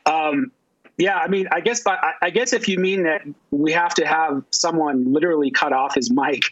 um, 0.04 0.52
yeah, 0.98 1.16
I 1.16 1.28
mean, 1.28 1.48
I 1.50 1.60
guess, 1.60 1.82
I 1.86 2.28
guess 2.28 2.52
if 2.52 2.68
you 2.68 2.76
mean 2.78 3.04
that 3.04 3.22
we 3.50 3.72
have 3.72 3.94
to 3.94 4.06
have 4.06 4.44
someone 4.50 5.10
literally 5.10 5.50
cut 5.50 5.72
off 5.72 5.94
his 5.94 6.10
mic 6.10 6.44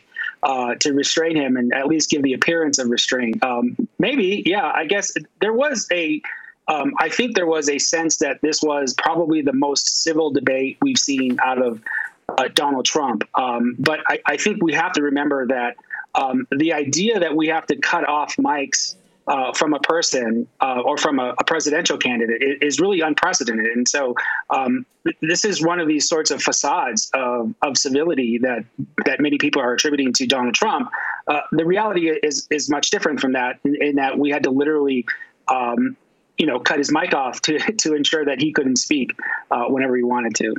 uh, 0.43 0.77
to 0.77 0.95
restrain 0.95 1.37
him 1.37 1.59
and 1.59 1.75
at 1.75 1.89
least 1.89 2.09
give 2.09 2.23
the 2.23 2.33
appearance 2.33 2.79
of 2.79 2.89
restraint, 2.89 3.45
um, 3.45 3.77
maybe, 3.99 4.43
yeah, 4.47 4.73
I 4.75 4.87
guess 4.87 5.13
there 5.43 5.53
was 5.53 5.87
a 5.93 6.23
um, 6.69 6.93
I 6.99 7.09
think 7.09 7.35
there 7.35 7.47
was 7.47 7.69
a 7.69 7.79
sense 7.79 8.17
that 8.19 8.41
this 8.41 8.63
was 8.63 8.95
probably 8.95 9.43
the 9.43 9.53
most 9.53 10.03
civil 10.03 10.31
debate 10.31 10.79
we've 10.81 10.99
seen 10.99 11.39
out 11.41 11.61
of 11.61 11.81
uh, 12.29 12.49
Donald 12.55 12.87
Trump. 12.87 13.29
Um, 13.35 13.77
but 13.79 14.01
I, 14.09 14.21
I, 14.27 14.37
think 14.39 14.63
we 14.63 14.73
have 14.73 14.93
to 14.93 15.03
remember 15.03 15.47
that 15.49 15.77
um, 16.15 16.47
the 16.51 16.73
idea 16.73 17.21
that 17.21 17.37
we 17.37 17.49
have 17.49 17.67
to 17.67 17.77
cut 17.77 18.09
off 18.09 18.37
mics 18.37 18.97
uh, 19.27 19.53
from 19.53 19.75
a 19.75 19.81
person 19.81 20.47
uh, 20.61 20.81
or 20.85 20.97
from 20.97 21.19
a, 21.19 21.35
a, 21.39 21.45
presidential 21.45 21.97
candidate 21.97 22.63
is 22.63 22.79
really 22.79 23.01
unprecedented. 23.01 23.67
And 23.67 23.89
so 23.89 24.15
um, 24.51 24.85
this 25.23 25.45
is 25.45 25.63
one 25.63 25.81
of 25.81 25.89
these 25.89 26.09
sorts 26.09 26.31
of 26.31 26.43
facades 26.43 27.11
of, 27.15 27.55
of, 27.63 27.79
civility 27.79 28.39
that 28.39 28.65
that 29.07 29.21
many 29.21 29.39
people 29.39 29.63
are 29.63 29.73
attributing 29.73 30.13
to 30.15 30.27
Donald 30.27 30.55
Trump. 30.55 30.91
Uh, 31.27 31.41
the 31.53 31.65
reality 31.65 32.11
is 32.11 32.47
is 32.51 32.69
much 32.69 32.91
different 32.91 33.21
from 33.21 33.33
that, 33.33 33.61
in, 33.65 33.83
in 33.83 33.97
that 33.97 34.19
we 34.19 34.31
had 34.31 34.43
to 34.43 34.51
literally 34.51 35.07
um, 35.49 35.97
you 36.39 36.47
know, 36.47 36.59
cut 36.59 36.79
his 36.79 36.91
mic 36.91 37.15
off 37.15 37.41
to, 37.43 37.59
to 37.79 37.95
ensure 37.95 38.25
that 38.25 38.41
he 38.41 38.53
couldn't 38.53 38.77
speak 38.77 39.13
uh, 39.51 39.65
whenever 39.65 39.97
he 39.97 40.03
wanted 40.03 40.35
to. 40.37 40.55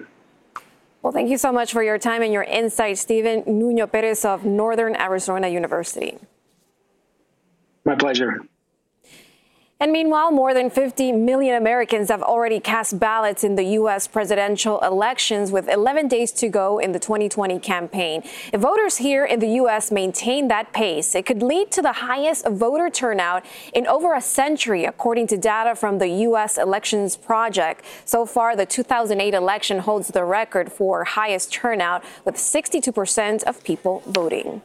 Well, 1.01 1.12
thank 1.12 1.29
you 1.29 1.38
so 1.38 1.51
much 1.51 1.72
for 1.72 1.84
your 1.84 2.00
time 2.00 2.24
and 2.24 2.34
your 2.34 2.44
insight, 2.44 2.98
Stephen 2.98 3.44
Nuño 3.44 3.91
Perez 3.91 4.25
of 4.25 4.44
Northern 4.44 4.96
Arizona 4.96 5.48
University. 5.48 6.17
My 7.84 7.96
pleasure. 7.96 8.41
And 9.85 9.91
meanwhile, 9.91 10.31
more 10.31 10.55
than 10.55 10.71
50 10.71 11.11
million 11.11 11.53
Americans 11.53 12.09
have 12.09 12.23
already 12.23 12.59
cast 12.59 12.97
ballots 12.97 13.43
in 13.43 13.53
the 13.53 13.75
U.S. 13.77 14.07
presidential 14.07 14.79
elections 14.79 15.51
with 15.51 15.69
11 15.69 16.07
days 16.07 16.31
to 16.31 16.49
go 16.49 16.79
in 16.79 16.91
the 16.91 16.97
2020 16.97 17.59
campaign. 17.59 18.23
If 18.51 18.61
voters 18.61 18.97
here 18.97 19.25
in 19.25 19.39
the 19.39 19.49
U.S. 19.61 19.91
maintain 19.91 20.47
that 20.47 20.73
pace, 20.73 21.13
it 21.13 21.27
could 21.27 21.43
lead 21.43 21.69
to 21.69 21.83
the 21.83 21.91
highest 21.91 22.47
voter 22.47 22.89
turnout 22.89 23.45
in 23.75 23.85
over 23.85 24.15
a 24.15 24.21
century, 24.21 24.85
according 24.85 25.27
to 25.27 25.37
data 25.37 25.75
from 25.75 25.99
the 25.99 26.07
U.S. 26.29 26.57
Elections 26.57 27.15
Project. 27.15 27.85
So 28.05 28.25
far, 28.25 28.55
the 28.55 28.65
2008 28.65 29.35
election 29.35 29.77
holds 29.77 30.07
the 30.07 30.25
record 30.25 30.71
for 30.71 31.03
highest 31.03 31.53
turnout, 31.53 32.03
with 32.25 32.37
62% 32.37 33.43
of 33.43 33.63
people 33.63 34.01
voting. 34.07 34.63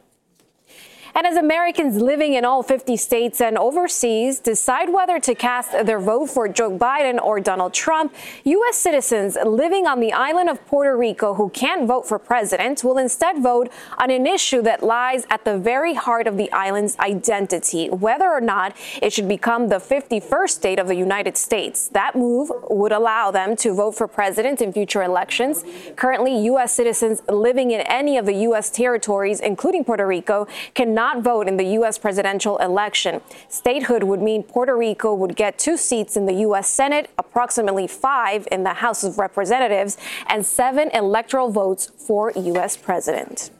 And 1.14 1.26
as 1.26 1.36
Americans 1.36 2.00
living 2.00 2.34
in 2.34 2.44
all 2.44 2.62
50 2.62 2.96
states 2.96 3.40
and 3.40 3.58
overseas 3.58 4.38
decide 4.38 4.92
whether 4.92 5.18
to 5.20 5.34
cast 5.34 5.72
their 5.72 5.98
vote 5.98 6.30
for 6.30 6.48
Joe 6.48 6.70
Biden 6.70 7.20
or 7.20 7.40
Donald 7.40 7.74
Trump, 7.74 8.14
U.S. 8.44 8.76
citizens 8.76 9.36
living 9.44 9.86
on 9.86 10.00
the 10.00 10.12
island 10.12 10.48
of 10.48 10.64
Puerto 10.66 10.96
Rico 10.96 11.34
who 11.34 11.50
can't 11.50 11.86
vote 11.86 12.06
for 12.06 12.18
president 12.18 12.84
will 12.84 12.98
instead 12.98 13.42
vote 13.42 13.70
on 13.98 14.10
an 14.10 14.26
issue 14.26 14.62
that 14.62 14.82
lies 14.82 15.26
at 15.30 15.44
the 15.44 15.58
very 15.58 15.94
heart 15.94 16.26
of 16.26 16.36
the 16.36 16.50
island's 16.52 16.96
identity, 16.98 17.88
whether 17.88 18.30
or 18.30 18.40
not 18.40 18.76
it 19.02 19.12
should 19.12 19.28
become 19.28 19.68
the 19.68 19.76
51st 19.76 20.50
state 20.50 20.78
of 20.78 20.86
the 20.86 20.96
United 20.96 21.36
States. 21.36 21.88
That 21.88 22.14
move 22.14 22.50
would 22.70 22.92
allow 22.92 23.30
them 23.30 23.56
to 23.56 23.74
vote 23.74 23.96
for 23.96 24.06
president 24.06 24.62
in 24.62 24.72
future 24.72 25.02
elections. 25.02 25.64
Currently, 25.96 26.44
U.S. 26.44 26.72
citizens 26.72 27.20
living 27.28 27.72
in 27.72 27.80
any 27.82 28.16
of 28.16 28.26
the 28.26 28.34
U.S. 28.48 28.70
territories, 28.70 29.40
including 29.40 29.84
Puerto 29.84 30.06
Rico, 30.06 30.46
cannot 30.74 30.99
not 31.00 31.22
vote 31.22 31.48
in 31.48 31.56
the 31.56 31.64
U.S. 31.78 31.96
presidential 31.96 32.58
election. 32.58 33.22
Statehood 33.48 34.02
would 34.02 34.20
mean 34.20 34.42
Puerto 34.42 34.76
Rico 34.76 35.14
would 35.14 35.34
get 35.34 35.58
two 35.58 35.78
seats 35.78 36.14
in 36.14 36.26
the 36.26 36.34
U.S. 36.46 36.68
Senate, 36.68 37.08
approximately 37.16 37.86
five 37.86 38.46
in 38.52 38.64
the 38.64 38.74
House 38.74 39.02
of 39.02 39.16
Representatives, 39.16 39.96
and 40.28 40.44
seven 40.44 40.90
electoral 40.92 41.50
votes 41.50 41.90
for 41.96 42.32
U.S. 42.36 42.76
president. 42.76 43.50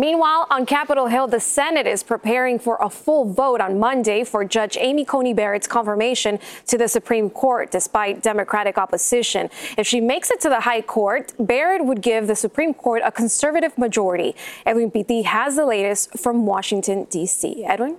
Meanwhile, 0.00 0.46
on 0.48 0.64
Capitol 0.64 1.08
Hill, 1.08 1.26
the 1.26 1.40
Senate 1.40 1.88
is 1.88 2.04
preparing 2.04 2.60
for 2.60 2.78
a 2.80 2.88
full 2.88 3.32
vote 3.32 3.60
on 3.60 3.80
Monday 3.80 4.22
for 4.22 4.44
Judge 4.44 4.76
Amy 4.80 5.04
Coney 5.04 5.34
Barrett's 5.34 5.66
confirmation 5.66 6.38
to 6.68 6.78
the 6.78 6.86
Supreme 6.86 7.28
Court, 7.28 7.72
despite 7.72 8.22
Democratic 8.22 8.78
opposition. 8.78 9.50
If 9.76 9.88
she 9.88 10.00
makes 10.00 10.30
it 10.30 10.40
to 10.42 10.48
the 10.48 10.60
High 10.60 10.82
Court, 10.82 11.32
Barrett 11.40 11.84
would 11.84 12.00
give 12.00 12.28
the 12.28 12.36
Supreme 12.36 12.74
Court 12.74 13.02
a 13.04 13.10
conservative 13.10 13.76
majority. 13.76 14.36
Edwin 14.64 14.92
Pitti 14.92 15.24
has 15.24 15.56
the 15.56 15.66
latest 15.66 16.16
from 16.16 16.46
Washington, 16.46 17.08
D.C. 17.10 17.64
Edwin? 17.64 17.96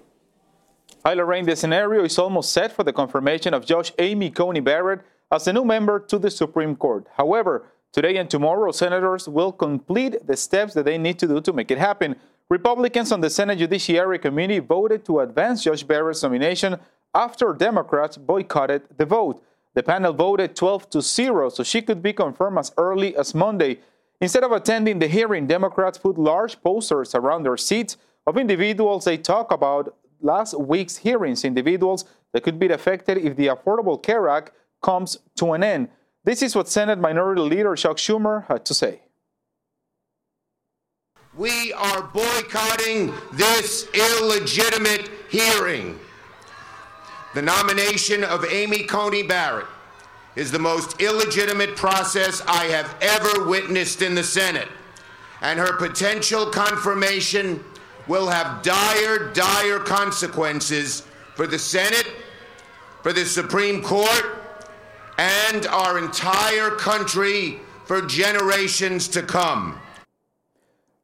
Hi, 1.06 1.13
Lorraine. 1.13 1.46
The 1.46 1.58
scenario 1.58 2.06
is 2.06 2.18
almost 2.18 2.53
set 2.53 2.72
for 2.72 2.84
the 2.84 2.94
confirmation 2.94 3.53
of 3.53 3.65
Judge 3.65 3.91
Amy 4.00 4.29
Coney 4.29 4.62
Barrett 4.62 5.01
as 5.32 5.44
the 5.46 5.51
new 5.51 5.65
member 5.65 6.00
to 6.00 6.18
the 6.18 6.32
Supreme 6.32 6.77
Court. 6.77 7.08
However, 7.18 7.65
Today 7.91 8.17
and 8.17 8.29
tomorrow, 8.29 8.72
senators 8.72 9.27
will 9.27 9.51
complete 9.51 10.25
the 10.25 10.38
steps 10.38 10.75
that 10.75 10.86
they 10.86 10.98
need 10.98 11.17
to 11.19 11.27
do 11.27 11.41
to 11.41 11.53
make 11.53 11.72
it 11.72 11.79
happen. 11.79 12.15
Republicans 12.48 13.12
on 13.12 13.22
the 13.22 13.29
Senate 13.29 13.58
Judiciary 13.58 14.19
Committee 14.19 14.60
voted 14.60 15.03
to 15.05 15.19
advance 15.22 15.63
Judge 15.63 15.88
Barrett's 15.88 16.22
nomination 16.22 16.77
after 17.15 17.53
Democrats 17.53 18.15
boycotted 18.17 18.84
the 18.98 19.05
vote. 19.05 19.43
The 19.74 19.84
panel 19.84 20.13
voted 20.13 20.55
12 20.55 20.89
to 20.91 21.01
0, 21.01 21.50
so 21.50 21.63
she 21.63 21.81
could 21.81 22.03
be 22.03 22.13
confirmed 22.13 22.60
as 22.60 22.72
early 22.77 23.15
as 23.15 23.34
Monday. 23.34 23.79
Instead 24.22 24.43
of 24.43 24.51
attending 24.51 25.00
the 25.00 25.08
hearing, 25.08 25.48
Democrats 25.48 25.98
put 25.98 26.17
large 26.17 26.62
posters 26.62 27.15
around 27.15 27.43
their 27.43 27.58
seats 27.58 27.98
of 28.27 28.38
individuals 28.38 29.05
they 29.05 29.17
talk 29.17 29.51
about 29.51 29.96
last 30.22 30.60
week's 30.60 30.98
hearings, 30.98 31.43
individuals 31.43 32.05
that 32.34 32.43
could 32.43 32.60
be 32.60 32.67
affected 32.67 33.17
if 33.17 33.36
the 33.36 33.48
Affordable 33.48 34.01
Care 34.01 34.27
Act 34.27 34.51
comes 34.81 35.17
to 35.36 35.53
an 35.53 35.63
end. 35.63 35.89
This 36.29 36.43
is 36.43 36.55
what 36.55 36.69
Senate 36.69 37.00
Minority 37.00 37.41
Leader 37.41 37.75
Chuck 37.75 37.98
Schumer 37.98 38.45
had 38.45 38.63
to 38.65 38.75
say. 38.75 39.01
We 41.36 41.74
are 41.74 42.03
boycotting 42.03 43.12
this 43.33 43.88
illegitimate 43.95 45.09
hearing. 45.31 46.00
The 47.33 47.41
nomination 47.41 48.24
of 48.24 48.45
Amy 48.45 48.83
Coney 48.83 49.24
Barrett 49.24 49.65
is 50.36 50.51
the 50.51 50.59
most 50.59 51.01
illegitimate 51.01 51.75
process 51.75 52.43
I 52.45 52.65
have 52.65 52.95
ever 53.01 53.50
witnessed 53.50 54.03
in 54.03 54.13
the 54.13 54.24
Senate. 54.24 54.67
And 55.41 55.57
her 55.57 55.77
potential 55.77 56.45
confirmation 56.51 57.63
will 58.07 58.27
have 58.27 58.62
dire, 58.62 59.33
dire 59.33 59.79
consequences 59.79 61.07
for 61.33 61.48
the 61.48 61.57
Senate, 61.57 62.07
for 63.01 63.13
the 63.13 63.25
Supreme 63.25 63.81
Court, 63.81 64.38
and 65.20 65.66
our 65.66 65.98
entire 65.98 66.70
country 66.72 67.60
for 67.84 68.02
generations 68.02 69.06
to 69.10 69.22
come. 69.22 69.78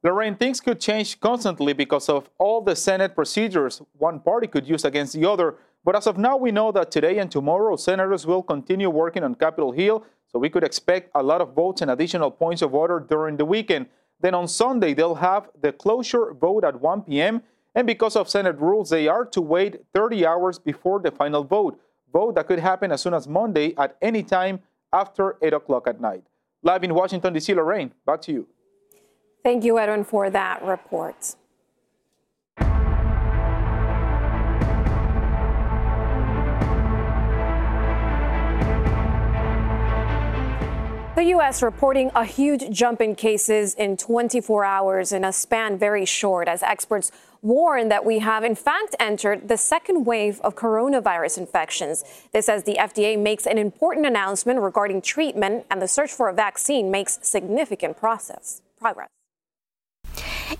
Lorraine, 0.04 0.38
things 0.38 0.62
could 0.62 0.80
change 0.80 1.20
constantly 1.20 1.74
because 1.74 2.08
of 2.08 2.30
all 2.38 2.62
the 2.62 2.78
Senate 2.78 3.14
procedures 3.14 3.82
one 3.98 4.22
party 4.22 4.48
could 4.48 4.66
use 4.66 4.86
against 4.86 5.12
the 5.12 5.30
other. 5.30 5.56
But 5.84 5.98
as 5.98 6.08
of 6.08 6.18
now, 6.18 6.38
we 6.38 6.52
know 6.52 6.72
that 6.72 6.92
today 6.92 7.18
and 7.18 7.30
tomorrow, 7.30 7.76
senators 7.76 8.26
will 8.26 8.42
continue 8.42 8.90
working 8.90 9.22
on 9.22 9.36
Capitol 9.36 9.74
Hill, 9.74 10.06
so 10.32 10.40
we 10.40 10.50
could 10.50 10.64
expect 10.64 11.12
a 11.14 11.22
lot 11.22 11.42
of 11.42 11.54
votes 11.54 11.82
and 11.82 11.92
additional 11.92 12.32
points 12.32 12.62
of 12.62 12.74
order 12.74 13.02
during 13.02 13.36
the 13.36 13.44
weekend. 13.44 13.88
Then 14.22 14.34
on 14.34 14.48
Sunday, 14.48 14.94
they'll 14.94 15.16
have 15.16 15.50
the 15.60 15.74
cloture 15.74 16.34
vote 16.34 16.64
at 16.64 16.80
1 16.80 17.02
p.m. 17.02 17.42
And 17.76 17.86
because 17.86 18.16
of 18.16 18.30
Senate 18.30 18.58
rules, 18.60 18.92
they 18.92 19.10
are 19.10 19.26
to 19.26 19.42
wait 19.42 19.84
30 19.94 20.26
hours 20.26 20.58
before 20.58 21.02
the 21.02 21.12
final 21.12 21.44
vote. 21.44 21.82
Vote 22.12 22.36
that 22.36 22.48
could 22.48 22.60
happen 22.60 22.92
as 22.92 23.02
soon 23.02 23.14
as 23.14 23.28
Monday 23.28 23.74
at 23.78 23.98
any 24.02 24.24
time 24.24 24.60
after 24.94 25.38
8 25.42 25.54
o'clock 25.54 25.88
at 25.88 26.00
night. 26.00 26.24
Live 26.64 26.84
in 26.84 26.94
Washington, 26.94 27.34
D.C., 27.34 27.54
Lorraine, 27.54 27.92
back 28.06 28.22
to 28.22 28.32
you. 28.32 28.48
Thank 29.44 29.64
you, 29.64 29.78
Edwin, 29.78 30.04
for 30.04 30.30
that 30.30 30.64
report. 30.64 31.36
The 41.16 41.24
U.S. 41.32 41.64
reporting 41.64 42.12
a 42.14 42.26
huge 42.26 42.70
jump 42.72 43.00
in 43.00 43.16
cases 43.16 43.74
in 43.76 43.96
24 43.98 44.66
hours 44.66 45.12
in 45.12 45.24
a 45.24 45.32
span 45.32 45.78
very 45.78 46.06
short 46.06 46.48
as 46.48 46.62
experts 46.62 47.12
warn 47.46 47.90
that 47.90 48.04
we 48.04 48.20
have 48.20 48.44
in 48.44 48.56
fact 48.56 48.96
entered 49.00 49.48
the 49.48 49.58
second 49.58 50.04
wave 50.04 50.42
of 50.42 50.56
coronavirus 50.56 51.38
infections. 51.38 52.04
This 52.34 52.50
as 52.50 52.64
the 52.64 52.75
FDA 52.75 53.18
makes 53.18 53.46
an 53.46 53.58
important 53.58 54.06
announcement 54.08 54.60
regarding 54.60 55.02
treatment 55.02 55.66
and 55.70 55.82
the 55.82 55.88
search 55.88 56.12
for 56.12 56.28
a 56.28 56.34
vaccine 56.34 56.90
makes 56.90 57.20
significant 57.22 57.98
process 57.98 58.62
progress. 58.80 59.15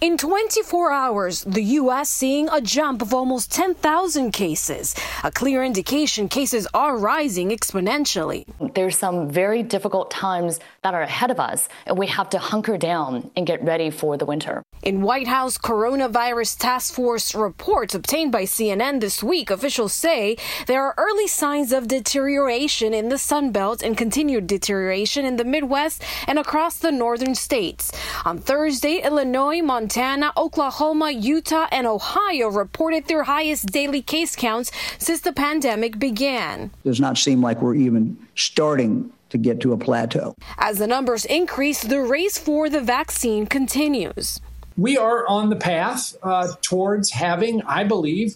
In 0.02 0.18
24 0.18 0.92
hours, 0.92 1.44
the 1.44 1.62
U.S. 1.80 2.10
seeing 2.10 2.50
a 2.50 2.60
jump 2.60 3.04
of 3.04 3.14
almost 3.14 3.52
10,000 3.52 4.32
cases, 4.32 4.96
a 5.24 5.32
clear 5.32 5.64
indication 5.64 6.28
cases 6.28 6.68
are 6.74 6.98
rising 6.98 7.50
exponentially. 7.50 8.46
There's 8.74 8.98
some 8.98 9.30
very 9.30 9.62
difficult 9.62 10.10
times 10.10 10.60
that 10.82 10.96
are 10.96 11.04
ahead 11.04 11.30
of 11.30 11.40
us, 11.40 11.70
and 11.86 11.98
we 11.98 12.08
have 12.08 12.32
to 12.32 12.40
hunker 12.40 12.78
down 12.78 13.30
and 13.36 13.46
get 13.46 13.64
ready 13.64 13.92
for 13.92 14.18
the 14.18 14.26
winter. 14.26 14.64
In 14.82 15.02
White 15.02 15.28
House 15.28 15.58
Coronavirus 15.58 16.58
Task 16.58 16.94
Force 16.94 17.36
reports 17.36 17.94
obtained 17.96 18.32
by 18.32 18.44
CNN 18.44 19.02
this 19.02 19.22
week, 19.24 19.50
officials 19.50 19.94
say 19.94 20.36
there 20.68 20.84
are 20.84 20.96
early 20.98 21.28
signs 21.28 21.72
of 21.72 21.88
deterioration 21.88 22.94
in 22.94 23.10
the 23.10 23.18
Sun 23.18 23.52
Belt 23.52 23.84
and 23.84 23.96
continued 23.98 24.48
deterioration 24.48 25.26
in 25.26 25.38
the 25.38 25.46
Midwest 25.46 26.04
and 26.28 26.40
across 26.40 26.78
the 26.78 26.92
northern 26.92 27.36
states. 27.36 27.92
On 28.26 28.38
Thursday, 28.38 28.98
Illinois, 28.98 29.62
Montana, 29.76 30.32
Oklahoma, 30.38 31.12
Utah, 31.12 31.68
and 31.70 31.86
Ohio 31.86 32.48
reported 32.48 33.08
their 33.08 33.24
highest 33.24 33.66
daily 33.74 34.02
case 34.02 34.34
counts 34.34 34.72
since 35.00 35.20
the 35.20 35.34
pandemic 35.34 36.00
began. 36.00 36.72
It 36.86 36.88
does 36.88 37.02
not 37.02 37.18
seem 37.18 37.42
like 37.42 37.62
we're 37.62 37.76
even 37.76 38.18
starting 38.36 39.12
to 39.32 39.38
get 39.38 39.60
to 39.60 39.74
a 39.74 39.78
plateau. 39.78 40.34
As 40.60 40.78
the 40.80 40.88
numbers 40.88 41.26
increase, 41.26 41.82
the 41.82 42.00
race 42.00 42.38
for 42.38 42.70
the 42.70 42.80
vaccine 42.80 43.48
continues. 43.48 44.40
We 44.78 44.98
are 44.98 45.28
on 45.28 45.50
the 45.50 45.58
path 45.58 46.16
uh, 46.24 46.54
towards 46.62 47.12
having, 47.12 47.62
I 47.64 47.84
believe, 47.84 48.36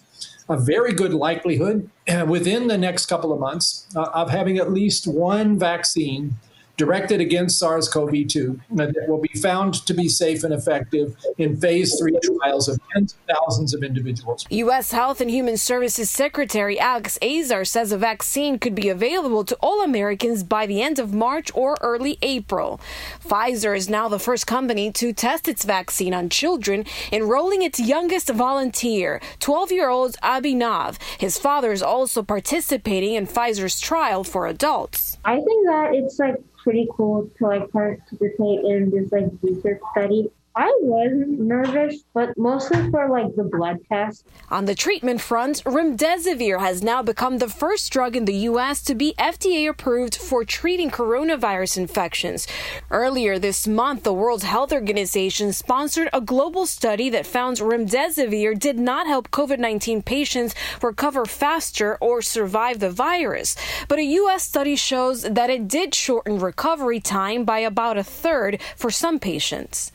a 0.50 0.58
very 0.58 0.92
good 0.92 1.14
likelihood 1.14 1.88
uh, 2.06 2.26
within 2.28 2.66
the 2.66 2.76
next 2.76 3.06
couple 3.06 3.32
of 3.32 3.40
months 3.40 3.86
uh, 3.96 4.10
of 4.12 4.28
having 4.28 4.58
at 4.58 4.70
least 4.70 5.06
one 5.06 5.58
vaccine 5.58 6.34
directed 6.76 7.20
against 7.20 7.58
SARS 7.58 7.88
CoV 7.88 8.26
2 8.26 8.60
that 8.72 8.94
will 9.06 9.20
be 9.20 9.38
found 9.38 9.86
to 9.86 9.94
be 9.94 10.08
safe 10.08 10.44
and 10.44 10.54
effective 10.54 11.16
in 11.38 11.56
phase 11.56 11.98
three 11.98 12.18
trials 12.22 12.68
of 12.68 12.78
tens 12.92 13.14
of 13.14 13.36
thousands 13.36 13.74
of 13.74 13.82
individuals. 13.82 14.46
U.S. 14.50 14.92
Health 14.92 15.20
and 15.20 15.30
Human 15.30 15.56
Services 15.56 16.10
Secretary 16.10 16.78
Alex 16.78 17.18
Azar 17.22 17.64
says 17.64 17.92
a 17.92 17.98
vaccine 17.98 18.58
could 18.58 18.74
be 18.74 18.88
available 18.88 19.44
to 19.44 19.56
all 19.60 19.82
Americans 19.82 20.42
by 20.42 20.66
the 20.66 20.80
end 20.82 20.98
of 20.98 21.12
March 21.12 21.50
or 21.54 21.76
early 21.80 22.18
April. 22.22 22.80
Pfizer 23.22 23.76
is 23.76 23.88
now 23.88 24.08
the 24.08 24.18
first 24.18 24.46
company 24.46 24.90
to 24.92 25.12
test 25.12 25.48
its 25.48 25.64
vaccine 25.64 26.14
on 26.14 26.28
children, 26.28 26.84
enrolling 27.12 27.62
its 27.62 27.78
youngest 27.78 28.30
volunteer, 28.30 29.20
12 29.40 29.72
year 29.72 29.88
old 29.88 30.16
Abhinav. 30.22 30.96
His 31.18 31.38
father 31.38 31.72
is 31.72 31.82
also 31.82 32.22
participating 32.22 33.14
in 33.14 33.26
Pfizer's 33.26 33.80
trial 33.80 34.24
for 34.24 34.46
adults. 34.46 35.18
I 35.24 35.36
think 35.36 35.66
that 35.66 35.90
it's 35.94 36.18
like 36.18 36.36
pretty 36.70 36.88
cool 36.96 37.28
to 37.36 37.46
like 37.48 37.68
participate 37.72 38.60
in 38.64 38.92
this 38.92 39.10
like 39.10 39.24
research 39.42 39.80
study 39.90 40.30
I 40.56 40.72
was 40.80 41.12
nervous, 41.14 42.02
but 42.12 42.36
mostly 42.36 42.90
for 42.90 43.08
like 43.08 43.34
the 43.36 43.44
blood 43.44 43.78
test. 43.88 44.26
On 44.50 44.64
the 44.64 44.74
treatment 44.74 45.20
front, 45.20 45.62
remdesivir 45.64 46.58
has 46.58 46.82
now 46.82 47.02
become 47.02 47.38
the 47.38 47.48
first 47.48 47.92
drug 47.92 48.16
in 48.16 48.24
the 48.24 48.34
U.S. 48.50 48.82
to 48.82 48.96
be 48.96 49.14
FDA 49.16 49.68
approved 49.68 50.16
for 50.16 50.44
treating 50.44 50.90
coronavirus 50.90 51.78
infections. 51.78 52.48
Earlier 52.90 53.38
this 53.38 53.68
month, 53.68 54.02
the 54.02 54.12
World 54.12 54.42
Health 54.42 54.72
Organization 54.72 55.52
sponsored 55.52 56.08
a 56.12 56.20
global 56.20 56.66
study 56.66 57.10
that 57.10 57.26
found 57.26 57.58
remdesivir 57.58 58.58
did 58.58 58.78
not 58.78 59.06
help 59.06 59.30
COVID 59.30 59.60
19 59.60 60.02
patients 60.02 60.54
recover 60.82 61.26
faster 61.26 61.96
or 62.00 62.22
survive 62.22 62.80
the 62.80 62.90
virus. 62.90 63.54
But 63.86 64.00
a 64.00 64.04
U.S. 64.04 64.42
study 64.42 64.74
shows 64.74 65.22
that 65.22 65.50
it 65.50 65.68
did 65.68 65.94
shorten 65.94 66.40
recovery 66.40 66.98
time 66.98 67.44
by 67.44 67.60
about 67.60 67.98
a 67.98 68.04
third 68.04 68.60
for 68.76 68.90
some 68.90 69.20
patients. 69.20 69.92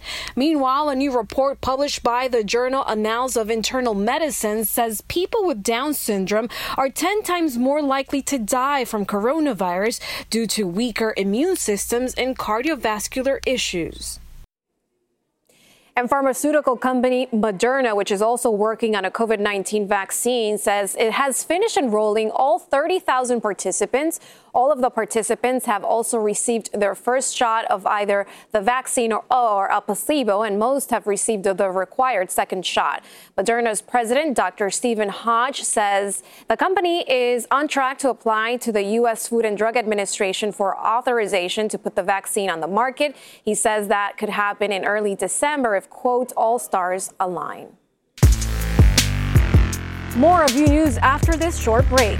Meanwhile, 0.48 0.90
a 0.90 0.96
new 0.96 1.12
report 1.18 1.60
published 1.60 2.04
by 2.04 2.28
the 2.28 2.44
journal 2.44 2.86
Annals 2.88 3.36
of 3.36 3.50
Internal 3.50 3.96
Medicine 3.96 4.64
says 4.64 5.02
people 5.08 5.44
with 5.44 5.64
Down 5.64 5.96
syndrome 5.96 6.50
are 6.78 6.88
10 6.88 7.24
times 7.24 7.58
more 7.58 7.82
likely 7.82 8.22
to 8.22 8.38
die 8.38 8.86
from 8.86 9.08
coronavirus 9.08 10.00
due 10.30 10.46
to 10.46 10.68
weaker 10.68 11.16
immune 11.18 11.56
systems 11.56 12.14
and 12.14 12.38
cardiovascular 12.38 13.40
issues. 13.48 14.20
And 15.98 16.10
pharmaceutical 16.10 16.76
company 16.76 17.28
Moderna, 17.28 17.96
which 17.96 18.12
is 18.12 18.22
also 18.22 18.52
working 18.52 18.98
on 18.98 19.06
a 19.06 19.12
COVID 19.12 19.40
19 19.40 19.88
vaccine, 19.88 20.58
says 20.58 20.94
it 21.00 21.14
has 21.14 21.46
finished 21.46 21.78
enrolling 21.78 22.32
all 22.32 22.60
30,000 22.60 23.40
participants. 23.40 24.20
All 24.54 24.74
of 24.74 24.82
the 24.82 24.90
participants 24.90 25.66
have 25.66 25.86
also 25.86 26.18
received 26.18 26.70
their 26.74 26.96
first 26.96 27.36
shot 27.36 27.64
of 27.66 27.86
either 27.86 28.26
the 28.52 28.60
vaccine 28.60 29.14
or, 29.14 29.24
or 29.32 29.68
a 29.68 29.80
placebo, 29.80 30.42
and 30.42 30.60
most 30.60 30.92
have 30.92 31.08
received 31.08 31.44
the 31.46 31.70
required 31.70 32.30
second 32.30 32.66
shot. 32.66 33.04
Moderna's 33.38 33.82
president, 33.82 34.36
Dr. 34.36 34.70
Stephen 34.70 35.10
Hoge, 35.10 35.62
says 35.62 36.24
the 36.50 36.58
company 36.58 37.10
is 37.10 37.48
on 37.52 37.70
track 37.70 38.00
to 38.00 38.10
apply 38.10 38.58
to 38.58 38.72
the 38.72 38.84
U.S. 39.00 39.30
Food 39.30 39.46
and 39.46 39.58
Drug 39.58 39.78
Administration 39.78 40.52
for 40.52 40.78
authorization 40.78 41.70
to 41.70 41.78
put 41.78 41.96
the 41.96 42.04
vaccine 42.04 42.50
on 42.50 42.60
the 42.60 42.68
market. 42.68 43.16
He 43.44 43.56
says 43.56 43.88
that 43.88 44.18
could 44.18 44.30
happen 44.30 44.74
in 44.74 44.84
early 44.84 45.16
December 45.16 45.76
if, 45.76 45.85
quote, 45.90 46.32
all 46.36 46.60
stars 46.60 47.14
align. 47.20 47.78
More 50.16 50.44
of 50.44 50.52
you 50.52 50.68
news 50.68 50.98
after 50.98 51.36
this 51.36 51.58
short 51.58 51.88
break. 51.90 52.20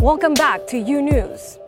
Welcome 0.00 0.34
back 0.34 0.66
to 0.68 0.78
U 0.78 1.00
News. 1.00 1.58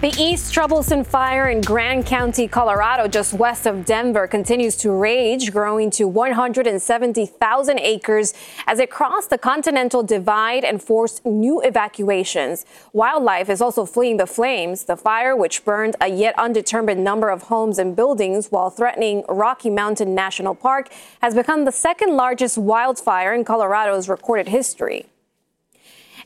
The 0.00 0.12
East 0.18 0.52
Troublesome 0.52 1.04
Fire 1.04 1.48
in 1.48 1.62
Grand 1.62 2.04
County, 2.04 2.46
Colorado, 2.46 3.08
just 3.08 3.32
west 3.32 3.64
of 3.64 3.86
Denver, 3.86 4.26
continues 4.26 4.76
to 4.78 4.90
rage, 4.90 5.52
growing 5.52 5.90
to 5.92 6.06
170,000 6.06 7.78
acres 7.78 8.34
as 8.66 8.80
it 8.80 8.90
crossed 8.90 9.30
the 9.30 9.38
Continental 9.38 10.02
Divide 10.02 10.64
and 10.64 10.82
forced 10.82 11.24
new 11.24 11.62
evacuations. 11.62 12.66
Wildlife 12.92 13.48
is 13.48 13.62
also 13.62 13.86
fleeing 13.86 14.18
the 14.18 14.26
flames. 14.26 14.84
The 14.84 14.96
fire, 14.96 15.34
which 15.34 15.64
burned 15.64 15.96
a 16.00 16.08
yet 16.08 16.38
undetermined 16.38 17.02
number 17.02 17.30
of 17.30 17.44
homes 17.44 17.78
and 17.78 17.96
buildings 17.96 18.48
while 18.48 18.68
threatening 18.68 19.24
Rocky 19.28 19.70
Mountain 19.70 20.14
National 20.14 20.54
Park, 20.54 20.90
has 21.22 21.34
become 21.34 21.64
the 21.64 21.72
second 21.72 22.14
largest 22.14 22.58
wildfire 22.58 23.32
in 23.32 23.44
Colorado's 23.44 24.08
recorded 24.08 24.48
history. 24.48 25.06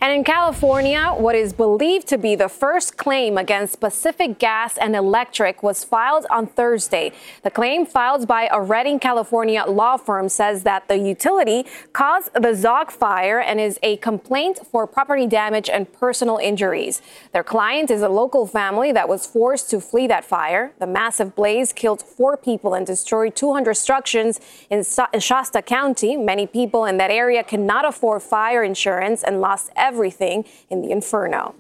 And 0.01 0.13
in 0.13 0.23
California, 0.23 1.13
what 1.17 1.35
is 1.35 1.53
believed 1.53 2.07
to 2.09 2.19
be 2.19 2.37
the 2.37 2.49
first 2.49 2.97
claim 2.97 3.37
against 3.37 3.81
Pacific 3.81 4.39
Gas 4.39 4.79
and 4.79 4.95
Electric 4.95 5.61
was 5.61 5.83
filed 5.83 6.25
on 6.31 6.47
Thursday. 6.47 7.11
The 7.43 7.51
claim 7.51 7.85
filed 7.85 8.29
by 8.29 8.49
a 8.53 8.63
Redding, 8.63 9.01
California 9.01 9.65
law 9.67 9.97
firm 9.97 10.29
says 10.29 10.63
that 10.63 10.87
the 10.87 10.99
utility 10.99 11.67
caused 11.93 12.33
the 12.33 12.55
Zogg 12.55 12.93
fire 12.93 13.41
and 13.41 13.59
is 13.59 13.81
a 13.83 13.97
complaint 13.97 14.61
for 14.71 14.87
property 14.87 15.27
damage 15.27 15.69
and 15.69 15.93
personal 15.93 16.37
injuries. 16.37 17.03
Their 17.33 17.43
client 17.43 17.91
is 17.91 18.01
a 18.01 18.09
local 18.09 18.47
family 18.47 18.93
that 18.93 19.09
was 19.09 19.27
forced 19.27 19.69
to 19.71 19.81
flee 19.81 20.07
that 20.07 20.25
fire. 20.25 20.75
The 20.79 20.87
massive 20.87 21.35
blaze 21.35 21.73
killed 21.73 22.03
four 22.03 22.37
people 22.37 22.75
and 22.75 22.87
destroyed 22.87 23.35
200 23.35 23.75
structures 23.75 24.39
in 24.71 24.85
Shasta 24.85 25.61
County. 25.61 26.17
Many 26.17 26.47
people 26.47 26.85
in 26.85 26.99
that 26.99 27.11
area 27.11 27.43
cannot 27.43 27.85
afford 27.85 28.23
fire 28.23 28.63
insurance 28.63 29.25
and 29.25 29.41
lost 29.41 29.73
everything 29.89 30.45
in 30.71 30.83
the 30.83 30.91
inferno. 30.91 31.55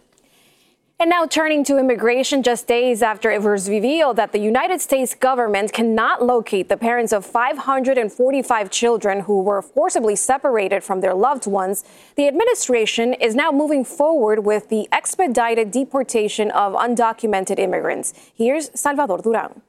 And 1.00 1.10
now 1.10 1.26
turning 1.26 1.62
to 1.66 1.78
immigration, 1.78 2.42
just 2.42 2.66
days 2.66 3.04
after 3.04 3.30
it 3.30 3.40
was 3.40 3.70
revealed 3.70 4.16
that 4.16 4.32
the 4.32 4.40
United 4.40 4.80
States 4.80 5.14
government 5.14 5.72
cannot 5.72 6.24
locate 6.24 6.68
the 6.68 6.76
parents 6.76 7.12
of 7.12 7.24
545 7.24 8.70
children 8.80 9.20
who 9.20 9.40
were 9.40 9.62
forcibly 9.62 10.16
separated 10.16 10.82
from 10.82 11.00
their 11.00 11.14
loved 11.14 11.46
ones, 11.46 11.84
the 12.16 12.26
administration 12.26 13.14
is 13.14 13.36
now 13.36 13.52
moving 13.52 13.84
forward 13.84 14.44
with 14.44 14.70
the 14.70 14.88
expedited 14.90 15.70
deportation 15.70 16.50
of 16.50 16.74
undocumented 16.74 17.60
immigrants. 17.60 18.12
Here's 18.34 18.68
Salvador 18.74 19.18
Duran. 19.18 19.62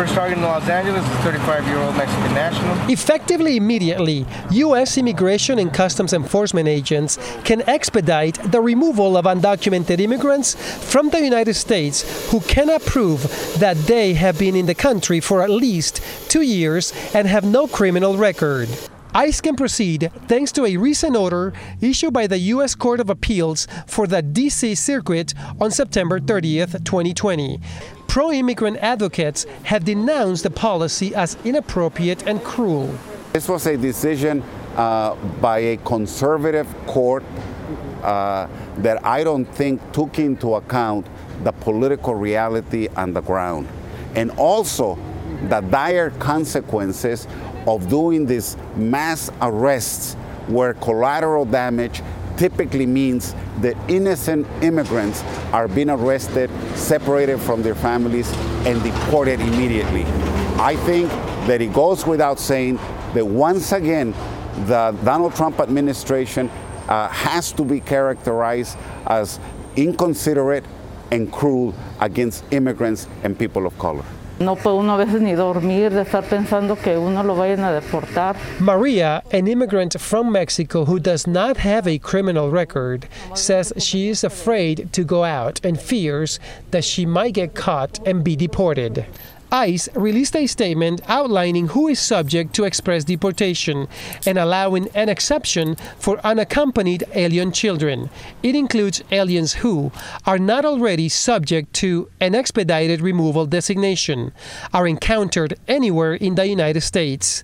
First 0.00 0.14
target 0.14 0.38
in 0.38 0.44
Los 0.44 0.66
Angeles 0.66 1.04
is 1.04 1.10
35-year-old 1.16 1.94
Mexican 1.94 2.32
national. 2.32 2.90
Effectively 2.90 3.58
immediately, 3.58 4.24
U.S. 4.52 4.96
Immigration 4.96 5.58
and 5.58 5.70
Customs 5.74 6.14
Enforcement 6.14 6.66
agents 6.66 7.18
can 7.44 7.60
expedite 7.68 8.38
the 8.50 8.62
removal 8.62 9.18
of 9.18 9.26
undocumented 9.26 10.00
immigrants 10.00 10.54
from 10.90 11.10
the 11.10 11.22
United 11.22 11.52
States 11.52 12.30
who 12.30 12.40
cannot 12.40 12.80
prove 12.80 13.20
that 13.58 13.76
they 13.76 14.14
have 14.14 14.38
been 14.38 14.56
in 14.56 14.64
the 14.64 14.74
country 14.74 15.20
for 15.20 15.42
at 15.42 15.50
least 15.50 16.00
two 16.30 16.40
years 16.40 16.94
and 17.12 17.28
have 17.28 17.44
no 17.44 17.66
criminal 17.66 18.16
record. 18.16 18.70
ICE 19.12 19.40
can 19.42 19.56
proceed 19.56 20.10
thanks 20.28 20.52
to 20.52 20.64
a 20.64 20.78
recent 20.78 21.14
order 21.14 21.52
issued 21.82 22.14
by 22.14 22.26
the 22.26 22.38
U.S. 22.54 22.74
Court 22.74 23.00
of 23.00 23.10
Appeals 23.10 23.66
for 23.86 24.06
the 24.06 24.22
D.C. 24.22 24.76
Circuit 24.76 25.34
on 25.60 25.70
September 25.70 26.20
30th, 26.20 26.84
2020 26.84 27.60
pro 28.10 28.32
immigrant 28.32 28.76
advocates 28.78 29.46
have 29.62 29.84
denounced 29.84 30.42
the 30.42 30.50
policy 30.50 31.14
as 31.14 31.36
inappropriate 31.44 32.26
and 32.26 32.42
cruel. 32.42 32.92
This 33.32 33.48
was 33.48 33.68
a 33.68 33.76
decision 33.76 34.42
uh, 34.74 35.14
by 35.40 35.58
a 35.58 35.76
conservative 35.76 36.66
court 36.88 37.22
uh, 38.02 38.48
that 38.78 39.06
I 39.06 39.22
don't 39.22 39.44
think 39.44 39.80
took 39.92 40.18
into 40.18 40.56
account 40.56 41.06
the 41.44 41.52
political 41.52 42.16
reality 42.16 42.88
on 42.96 43.12
the 43.12 43.20
ground 43.20 43.68
and 44.16 44.32
also 44.32 44.98
the 45.48 45.60
dire 45.60 46.10
consequences 46.18 47.28
of 47.68 47.88
doing 47.88 48.26
these 48.26 48.56
mass 48.74 49.30
arrests 49.40 50.14
where 50.48 50.74
collateral 50.74 51.44
damage 51.44 52.02
typically 52.40 52.86
means 52.86 53.34
that 53.58 53.76
innocent 53.86 54.46
immigrants 54.62 55.22
are 55.52 55.68
being 55.68 55.90
arrested, 55.90 56.48
separated 56.74 57.38
from 57.38 57.62
their 57.62 57.74
families, 57.74 58.32
and 58.64 58.82
deported 58.82 59.38
immediately. 59.40 60.04
I 60.56 60.74
think 60.86 61.10
that 61.46 61.60
it 61.60 61.74
goes 61.74 62.06
without 62.06 62.40
saying 62.40 62.76
that 63.12 63.26
once 63.26 63.72
again, 63.72 64.12
the 64.64 64.96
Donald 65.04 65.34
Trump 65.34 65.60
administration 65.60 66.48
uh, 66.88 67.08
has 67.08 67.52
to 67.52 67.62
be 67.62 67.78
characterized 67.78 68.78
as 69.06 69.38
inconsiderate 69.76 70.64
and 71.10 71.30
cruel 71.30 71.74
against 72.00 72.42
immigrants 72.52 73.06
and 73.22 73.38
people 73.38 73.66
of 73.66 73.78
color. 73.78 74.04
No 74.40 74.56
puede 74.56 74.76
uno 74.76 74.94
a 74.94 74.96
veces 74.96 75.20
ni 75.20 75.34
dormir 75.34 75.90
de 75.90 76.00
estar 76.00 76.24
pensando 76.24 76.74
que 76.74 76.96
uno 76.96 77.22
lo 77.22 77.34
vayan 77.34 77.62
a 77.62 77.72
deportar. 77.72 78.36
Maria, 78.58 79.22
an 79.32 79.46
immigrant 79.46 80.00
from 80.00 80.32
Mexico 80.32 80.86
who 80.86 80.98
does 80.98 81.26
not 81.26 81.58
have 81.58 81.86
a 81.86 81.98
criminal 81.98 82.50
record, 82.50 83.06
says 83.34 83.70
she 83.76 84.08
is 84.08 84.24
afraid 84.24 84.90
to 84.94 85.04
go 85.04 85.24
out 85.24 85.60
and 85.62 85.78
fears 85.78 86.40
that 86.70 86.84
she 86.84 87.04
might 87.04 87.34
get 87.34 87.54
caught 87.54 88.00
and 88.06 88.24
be 88.24 88.34
deported. 88.34 89.04
ICE 89.52 89.88
released 89.94 90.36
a 90.36 90.46
statement 90.46 91.00
outlining 91.08 91.68
who 91.68 91.88
is 91.88 91.98
subject 91.98 92.54
to 92.54 92.64
express 92.64 93.04
deportation 93.04 93.88
and 94.26 94.38
allowing 94.38 94.88
an 94.94 95.08
exception 95.08 95.76
for 95.98 96.18
unaccompanied 96.24 97.04
alien 97.14 97.52
children. 97.52 98.10
It 98.42 98.54
includes 98.54 99.02
aliens 99.10 99.54
who 99.54 99.92
are 100.26 100.38
not 100.38 100.64
already 100.64 101.08
subject 101.08 101.72
to 101.74 102.08
an 102.20 102.34
expedited 102.34 103.00
removal 103.00 103.46
designation, 103.46 104.32
are 104.72 104.86
encountered 104.86 105.54
anywhere 105.66 106.14
in 106.14 106.34
the 106.34 106.46
United 106.46 106.82
States, 106.82 107.42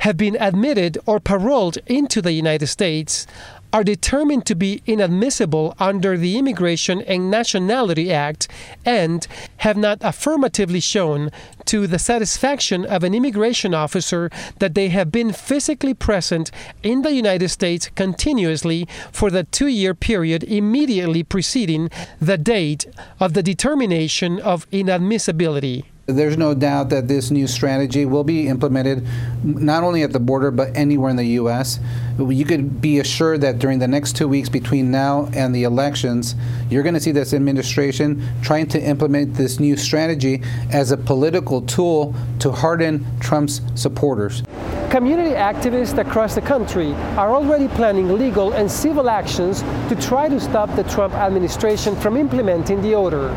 have 0.00 0.16
been 0.16 0.36
admitted 0.40 0.96
or 1.06 1.20
paroled 1.20 1.78
into 1.86 2.22
the 2.22 2.32
United 2.32 2.66
States, 2.66 3.26
are 3.72 3.84
determined 3.84 4.46
to 4.46 4.54
be 4.54 4.82
inadmissible 4.86 5.74
under 5.78 6.16
the 6.16 6.38
Immigration 6.38 7.02
and 7.02 7.30
Nationality 7.30 8.12
Act 8.12 8.48
and 8.84 9.26
have 9.58 9.76
not 9.76 9.98
affirmatively 10.00 10.80
shown 10.80 11.30
to 11.66 11.86
the 11.86 11.98
satisfaction 11.98 12.84
of 12.84 13.04
an 13.04 13.14
immigration 13.14 13.74
officer 13.74 14.30
that 14.58 14.74
they 14.74 14.88
have 14.88 15.12
been 15.12 15.32
physically 15.32 15.94
present 15.94 16.50
in 16.82 17.02
the 17.02 17.12
United 17.12 17.48
States 17.48 17.90
continuously 17.94 18.88
for 19.12 19.30
the 19.30 19.44
two 19.44 19.68
year 19.68 19.94
period 19.94 20.42
immediately 20.44 21.22
preceding 21.22 21.90
the 22.20 22.38
date 22.38 22.86
of 23.20 23.34
the 23.34 23.42
determination 23.42 24.40
of 24.40 24.68
inadmissibility. 24.70 25.84
There's 26.12 26.36
no 26.36 26.54
doubt 26.54 26.90
that 26.90 27.08
this 27.08 27.30
new 27.30 27.46
strategy 27.46 28.04
will 28.04 28.24
be 28.24 28.48
implemented 28.48 29.06
not 29.44 29.82
only 29.82 30.02
at 30.02 30.12
the 30.12 30.20
border 30.20 30.50
but 30.50 30.76
anywhere 30.76 31.10
in 31.10 31.16
the 31.16 31.24
U.S. 31.40 31.80
You 32.18 32.44
could 32.44 32.80
be 32.80 32.98
assured 32.98 33.40
that 33.40 33.58
during 33.58 33.78
the 33.78 33.88
next 33.88 34.16
two 34.16 34.28
weeks 34.28 34.48
between 34.48 34.90
now 34.90 35.28
and 35.32 35.54
the 35.54 35.64
elections, 35.64 36.34
you're 36.68 36.82
going 36.82 36.94
to 36.94 37.00
see 37.00 37.12
this 37.12 37.32
administration 37.32 38.22
trying 38.42 38.66
to 38.68 38.80
implement 38.80 39.34
this 39.34 39.58
new 39.58 39.76
strategy 39.76 40.42
as 40.72 40.90
a 40.90 40.96
political 40.96 41.62
tool 41.62 42.14
to 42.40 42.52
harden 42.52 43.06
Trump's 43.20 43.60
supporters. 43.74 44.42
Community 44.90 45.30
activists 45.30 45.96
across 45.98 46.34
the 46.34 46.40
country 46.40 46.92
are 47.16 47.30
already 47.30 47.68
planning 47.68 48.18
legal 48.18 48.52
and 48.54 48.70
civil 48.70 49.08
actions 49.08 49.62
to 49.88 49.96
try 50.00 50.28
to 50.28 50.40
stop 50.40 50.74
the 50.74 50.82
Trump 50.84 51.14
administration 51.14 51.94
from 51.96 52.16
implementing 52.16 52.82
the 52.82 52.94
order. 52.94 53.28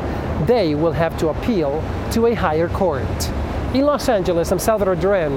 They 0.46 0.76
will 0.76 0.92
have 0.92 1.18
to 1.20 1.30
appeal 1.30 1.84
to 2.12 2.28
a 2.28 2.34
higher 2.34 2.68
court. 2.70 3.30
In 3.74 3.86
Los 3.86 4.10
Angeles, 4.10 4.52
I'm 4.52 4.60
Salvador 4.60 4.96
Duran, 4.96 5.34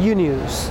U 0.00 0.14
News. 0.14 0.70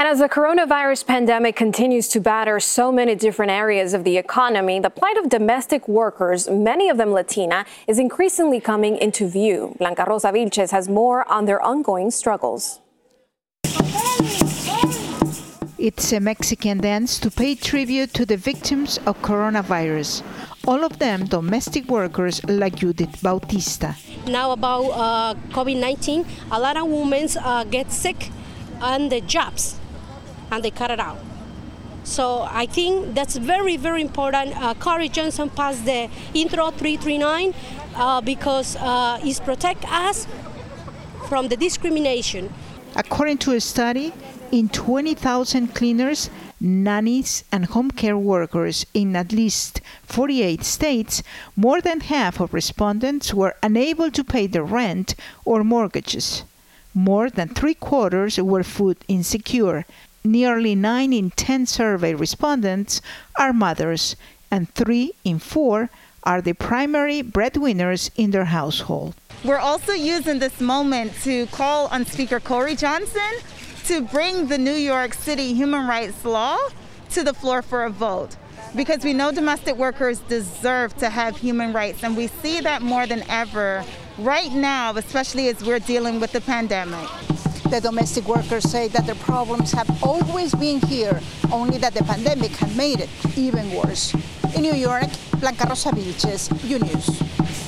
And 0.00 0.06
as 0.06 0.20
the 0.20 0.28
coronavirus 0.28 1.06
pandemic 1.06 1.56
continues 1.56 2.06
to 2.08 2.20
batter 2.20 2.60
so 2.60 2.92
many 2.92 3.14
different 3.14 3.50
areas 3.50 3.94
of 3.94 4.04
the 4.04 4.16
economy, 4.16 4.78
the 4.78 4.90
plight 4.90 5.16
of 5.16 5.28
domestic 5.28 5.88
workers, 5.88 6.48
many 6.48 6.88
of 6.88 6.98
them 6.98 7.10
Latina, 7.10 7.66
is 7.88 7.98
increasingly 7.98 8.60
coming 8.60 8.96
into 8.96 9.28
view. 9.28 9.74
Blanca 9.78 10.04
Rosa 10.06 10.28
Vilches 10.30 10.70
has 10.70 10.88
more 10.88 11.28
on 11.28 11.46
their 11.46 11.60
ongoing 11.60 12.10
struggles. 12.10 12.80
It's 15.78 16.12
a 16.12 16.20
Mexican 16.20 16.78
dance 16.78 17.18
to 17.20 17.30
pay 17.30 17.54
tribute 17.54 18.12
to 18.14 18.26
the 18.26 18.36
victims 18.36 18.98
of 19.06 19.20
coronavirus. 19.22 20.22
All 20.68 20.84
of 20.84 20.98
them 20.98 21.24
domestic 21.24 21.88
workers 21.88 22.44
like 22.44 22.76
Judith 22.76 23.22
Bautista. 23.22 23.96
Now 24.26 24.50
about 24.50 24.84
uh, 24.90 25.34
COVID-19, 25.48 26.26
a 26.50 26.60
lot 26.60 26.76
of 26.76 26.86
women 26.88 27.26
uh, 27.42 27.64
get 27.64 27.90
sick 27.90 28.30
on 28.82 29.08
the 29.08 29.22
jobs 29.22 29.78
and 30.50 30.62
they 30.62 30.70
cut 30.70 30.90
it 30.90 31.00
out. 31.00 31.16
So 32.04 32.46
I 32.50 32.66
think 32.66 33.14
that's 33.14 33.38
very, 33.38 33.78
very 33.78 34.02
important. 34.02 34.54
Uh, 34.62 34.74
Corey 34.74 35.08
Johnson 35.08 35.48
passed 35.48 35.86
the 35.86 36.10
Intro 36.34 36.70
339 36.70 37.54
uh, 37.94 38.20
because 38.20 38.76
uh, 38.76 39.18
it 39.24 39.40
protect 39.46 39.90
us 39.90 40.26
from 41.30 41.48
the 41.48 41.56
discrimination. 41.56 42.52
According 42.94 43.38
to 43.38 43.52
a 43.52 43.60
study, 43.60 44.12
in 44.52 44.68
20,000 44.68 45.74
cleaners, 45.74 46.28
nannies, 46.60 47.44
and 47.52 47.66
home 47.66 47.90
care 47.90 48.18
workers 48.18 48.86
in 48.94 49.14
at 49.16 49.32
least 49.32 49.80
48 50.04 50.64
states, 50.64 51.22
more 51.56 51.80
than 51.80 52.00
half 52.00 52.40
of 52.40 52.54
respondents 52.54 53.32
were 53.32 53.56
unable 53.62 54.10
to 54.10 54.24
pay 54.24 54.46
their 54.46 54.64
rent 54.64 55.14
or 55.44 55.62
mortgages. 55.64 56.44
More 56.94 57.30
than 57.30 57.48
three 57.48 57.74
quarters 57.74 58.38
were 58.38 58.64
food 58.64 58.96
insecure. 59.08 59.84
Nearly 60.24 60.74
9 60.74 61.12
in 61.12 61.30
10 61.30 61.66
survey 61.66 62.14
respondents 62.14 63.00
are 63.38 63.52
mothers, 63.52 64.16
and 64.50 64.72
3 64.74 65.12
in 65.24 65.38
4 65.38 65.90
are 66.24 66.42
the 66.42 66.54
primary 66.54 67.22
breadwinners 67.22 68.10
in 68.16 68.32
their 68.32 68.46
household. 68.46 69.14
We're 69.44 69.58
also 69.58 69.92
using 69.92 70.40
this 70.40 70.60
moment 70.60 71.12
to 71.22 71.46
call 71.46 71.86
on 71.88 72.04
Speaker 72.04 72.40
Corey 72.40 72.74
Johnson 72.74 73.32
to 73.88 74.02
bring 74.02 74.48
the 74.48 74.58
New 74.58 74.74
York 74.74 75.14
City 75.14 75.54
human 75.54 75.86
rights 75.86 76.22
law 76.22 76.58
to 77.08 77.24
the 77.24 77.32
floor 77.32 77.62
for 77.62 77.84
a 77.84 77.90
vote 77.90 78.36
because 78.76 79.02
we 79.02 79.14
know 79.14 79.32
domestic 79.32 79.76
workers 79.76 80.18
deserve 80.28 80.94
to 80.98 81.08
have 81.08 81.38
human 81.38 81.72
rights, 81.72 82.04
and 82.04 82.14
we 82.14 82.26
see 82.26 82.60
that 82.60 82.82
more 82.82 83.06
than 83.06 83.22
ever 83.30 83.82
right 84.18 84.52
now, 84.52 84.94
especially 84.94 85.48
as 85.48 85.64
we're 85.64 85.78
dealing 85.78 86.20
with 86.20 86.32
the 86.32 86.40
pandemic. 86.42 87.08
The 87.70 87.80
domestic 87.80 88.28
workers 88.28 88.64
say 88.70 88.88
that 88.88 89.06
their 89.06 89.14
problems 89.14 89.72
have 89.72 89.88
always 90.04 90.54
been 90.54 90.82
here, 90.82 91.18
only 91.50 91.78
that 91.78 91.94
the 91.94 92.04
pandemic 92.04 92.50
had 92.50 92.76
made 92.76 93.00
it 93.00 93.08
even 93.38 93.72
worse. 93.72 94.12
In 94.54 94.60
New 94.60 94.74
York, 94.74 95.08
Blanca 95.40 95.66
Rosa 95.66 95.92
Vilches, 95.92 96.52
U 96.68 96.78
News. 96.78 97.67